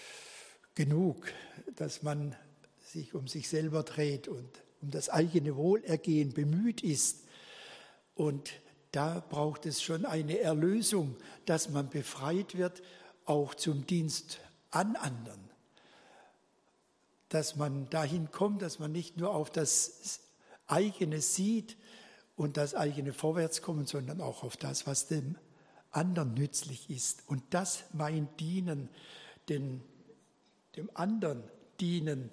genug, 0.75 1.33
dass 1.75 2.03
man 2.03 2.35
sich 2.79 3.13
um 3.13 3.27
sich 3.27 3.49
selber 3.49 3.83
dreht 3.83 4.27
und 4.27 4.49
um 4.81 4.91
das 4.91 5.09
eigene 5.09 5.55
Wohlergehen 5.57 6.33
bemüht 6.33 6.83
ist. 6.83 7.25
Und 8.15 8.51
da 8.91 9.23
braucht 9.29 9.65
es 9.65 9.81
schon 9.81 10.05
eine 10.05 10.39
Erlösung, 10.39 11.15
dass 11.45 11.69
man 11.69 11.89
befreit 11.89 12.57
wird, 12.57 12.81
auch 13.25 13.53
zum 13.53 13.85
Dienst 13.85 14.39
an 14.71 14.95
anderen 14.95 15.49
dass 17.29 17.55
man 17.55 17.89
dahin 17.89 18.31
kommt, 18.31 18.61
dass 18.63 18.79
man 18.79 18.91
nicht 18.91 19.17
nur 19.17 19.33
auf 19.33 19.51
das 19.51 20.19
eigene 20.67 21.21
sieht 21.21 21.77
und 22.35 22.57
das 22.57 22.75
eigene 22.75 23.13
Vorwärtskommen, 23.13 23.85
sondern 23.85 24.19
auch 24.19 24.43
auf 24.43 24.57
das, 24.57 24.87
was 24.87 25.07
dem 25.07 25.35
anderen 25.91 26.33
nützlich 26.33 26.89
ist. 26.89 27.23
Und 27.27 27.43
das 27.51 27.83
mein 27.93 28.27
Dienen, 28.37 28.89
den, 29.47 29.81
dem 30.75 30.89
anderen 30.95 31.43
dienen 31.79 32.31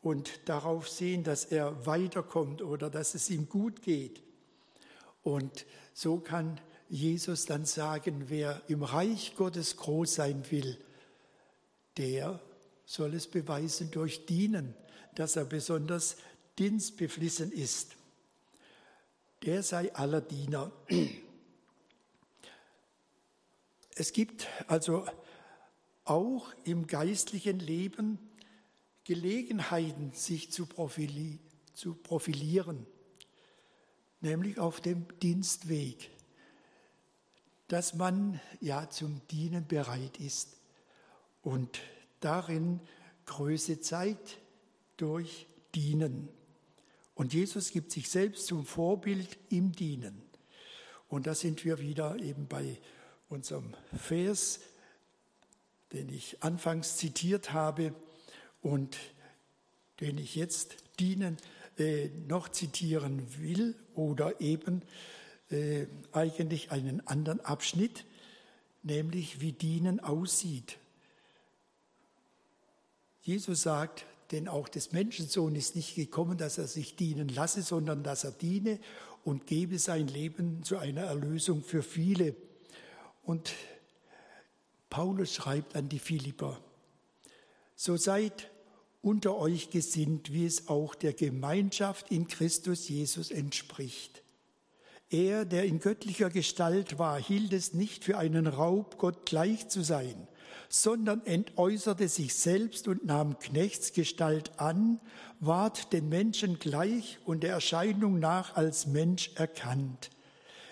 und 0.00 0.48
darauf 0.48 0.88
sehen, 0.88 1.24
dass 1.24 1.44
er 1.44 1.86
weiterkommt 1.86 2.62
oder 2.62 2.90
dass 2.90 3.14
es 3.14 3.30
ihm 3.30 3.48
gut 3.48 3.82
geht. 3.82 4.22
Und 5.24 5.66
so 5.92 6.18
kann 6.18 6.60
Jesus 6.88 7.46
dann 7.46 7.64
sagen, 7.64 8.26
wer 8.28 8.62
im 8.68 8.84
Reich 8.84 9.34
Gottes 9.36 9.76
groß 9.76 10.14
sein 10.14 10.44
will, 10.50 10.78
der 11.96 12.40
soll 12.84 13.14
es 13.14 13.26
beweisen 13.26 13.90
durch 13.90 14.26
Dienen, 14.26 14.74
dass 15.14 15.36
er 15.36 15.46
besonders 15.46 16.16
dienstbeflissen 16.58 17.50
ist. 17.50 17.96
Der 19.42 19.62
sei 19.62 19.92
aller 19.94 20.20
Diener. 20.20 20.70
Es 23.96 24.12
gibt 24.12 24.46
also 24.66 25.06
auch 26.04 26.52
im 26.64 26.86
geistlichen 26.86 27.58
Leben 27.58 28.18
Gelegenheiten, 29.04 30.12
sich 30.12 30.50
zu, 30.50 30.66
profili 30.66 31.38
zu 31.74 31.94
profilieren, 31.94 32.86
nämlich 34.24 34.58
auf 34.58 34.80
dem 34.80 35.06
Dienstweg, 35.20 36.10
dass 37.68 37.94
man 37.94 38.40
ja 38.60 38.88
zum 38.90 39.20
Dienen 39.30 39.66
bereit 39.66 40.18
ist 40.18 40.56
und 41.42 41.78
darin 42.20 42.80
Größe 43.26 43.80
zeigt 43.80 44.38
durch 44.96 45.46
Dienen. 45.74 46.28
Und 47.14 47.32
Jesus 47.32 47.70
gibt 47.70 47.92
sich 47.92 48.08
selbst 48.08 48.46
zum 48.46 48.64
Vorbild 48.66 49.38
im 49.50 49.72
Dienen. 49.72 50.22
Und 51.08 51.26
da 51.26 51.34
sind 51.34 51.64
wir 51.64 51.78
wieder 51.78 52.18
eben 52.18 52.48
bei 52.48 52.80
unserem 53.28 53.74
Vers, 53.96 54.60
den 55.92 56.08
ich 56.08 56.42
anfangs 56.42 56.96
zitiert 56.96 57.52
habe 57.52 57.94
und 58.62 58.96
den 60.00 60.18
ich 60.18 60.34
jetzt 60.34 60.76
dienen, 60.98 61.36
äh, 61.78 62.08
noch 62.26 62.48
zitieren 62.48 63.38
will 63.38 63.76
oder 63.96 64.40
eben 64.40 64.82
äh, 65.50 65.86
eigentlich 66.12 66.70
einen 66.70 67.06
anderen 67.06 67.40
Abschnitt, 67.40 68.04
nämlich 68.82 69.40
wie 69.40 69.52
Dienen 69.52 70.00
aussieht. 70.00 70.78
Jesus 73.22 73.62
sagt, 73.62 74.04
denn 74.30 74.48
auch 74.48 74.68
des 74.68 74.92
Menschensohn 74.92 75.54
ist 75.54 75.76
nicht 75.76 75.94
gekommen, 75.94 76.38
dass 76.38 76.58
er 76.58 76.66
sich 76.66 76.96
dienen 76.96 77.28
lasse, 77.28 77.62
sondern 77.62 78.02
dass 78.02 78.24
er 78.24 78.32
diene 78.32 78.78
und 79.24 79.46
gebe 79.46 79.78
sein 79.78 80.08
Leben 80.08 80.62
zu 80.62 80.76
einer 80.76 81.02
Erlösung 81.02 81.62
für 81.62 81.82
viele. 81.82 82.34
Und 83.22 83.52
Paulus 84.90 85.34
schreibt 85.34 85.76
an 85.76 85.88
die 85.88 85.98
Philipper, 85.98 86.60
so 87.76 87.96
seid 87.96 88.50
unter 89.04 89.36
euch 89.36 89.70
gesinnt, 89.70 90.32
wie 90.32 90.46
es 90.46 90.68
auch 90.68 90.94
der 90.94 91.12
Gemeinschaft 91.12 92.10
in 92.10 92.28
Christus 92.28 92.88
Jesus 92.88 93.30
entspricht. 93.30 94.22
Er, 95.10 95.44
der 95.44 95.64
in 95.64 95.78
göttlicher 95.78 96.30
Gestalt 96.30 96.98
war, 96.98 97.20
hielt 97.20 97.52
es 97.52 97.74
nicht 97.74 98.04
für 98.04 98.18
einen 98.18 98.46
Raub, 98.46 98.98
Gott 98.98 99.26
gleich 99.26 99.68
zu 99.68 99.82
sein 99.82 100.26
sondern 100.68 101.24
entäußerte 101.24 102.08
sich 102.08 102.34
selbst 102.34 102.88
und 102.88 103.04
nahm 103.04 103.38
Knechtsgestalt 103.38 104.58
an, 104.58 105.00
ward 105.38 105.92
den 105.92 106.08
Menschen 106.08 106.58
gleich 106.58 107.18
und 107.24 107.44
der 107.44 107.52
Erscheinung 107.52 108.18
nach 108.18 108.56
als 108.56 108.86
Mensch 108.86 109.30
erkannt. 109.36 110.10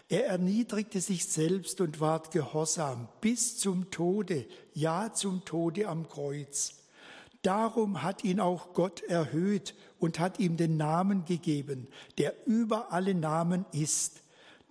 Er 0.09 0.27
erniedrigte 0.27 1.01
sich 1.01 1.27
selbst 1.27 1.81
und 1.81 2.01
ward 2.01 2.33
gehorsam 2.33 3.09
bis 3.21 3.59
zum 3.59 3.91
Tode, 3.91 4.47
ja 4.75 5.13
zum 5.13 5.45
Tode 5.45 5.89
am 5.89 6.09
Kreuz. 6.09 6.82
Darum 7.43 8.03
hat 8.03 8.25
ihn 8.25 8.41
auch 8.41 8.73
Gott 8.73 9.03
erhöht 9.03 9.75
und 9.99 10.19
hat 10.19 10.39
ihm 10.39 10.57
den 10.57 10.77
Namen 10.77 11.25
gegeben, 11.25 11.89
der 12.19 12.35
über 12.47 12.93
alle 12.93 13.15
Namen 13.15 13.65
ist 13.73 14.23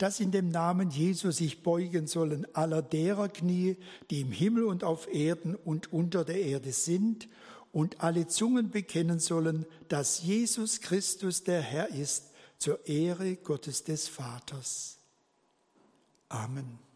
dass 0.01 0.19
in 0.19 0.31
dem 0.31 0.49
Namen 0.49 0.89
Jesu 0.89 1.29
sich 1.29 1.61
beugen 1.61 2.07
sollen 2.07 2.47
aller 2.55 2.81
derer 2.81 3.29
Knie, 3.29 3.77
die 4.09 4.21
im 4.21 4.31
Himmel 4.31 4.63
und 4.63 4.83
auf 4.83 5.07
Erden 5.13 5.53
und 5.53 5.93
unter 5.93 6.25
der 6.25 6.41
Erde 6.41 6.71
sind, 6.71 7.29
und 7.71 8.01
alle 8.01 8.27
Zungen 8.27 8.71
bekennen 8.71 9.19
sollen, 9.19 9.65
dass 9.89 10.23
Jesus 10.23 10.81
Christus 10.81 11.43
der 11.43 11.61
Herr 11.61 11.89
ist, 11.89 12.31
zur 12.57 12.85
Ehre 12.87 13.35
Gottes 13.35 13.83
des 13.83 14.07
Vaters. 14.07 14.97
Amen. 16.29 16.90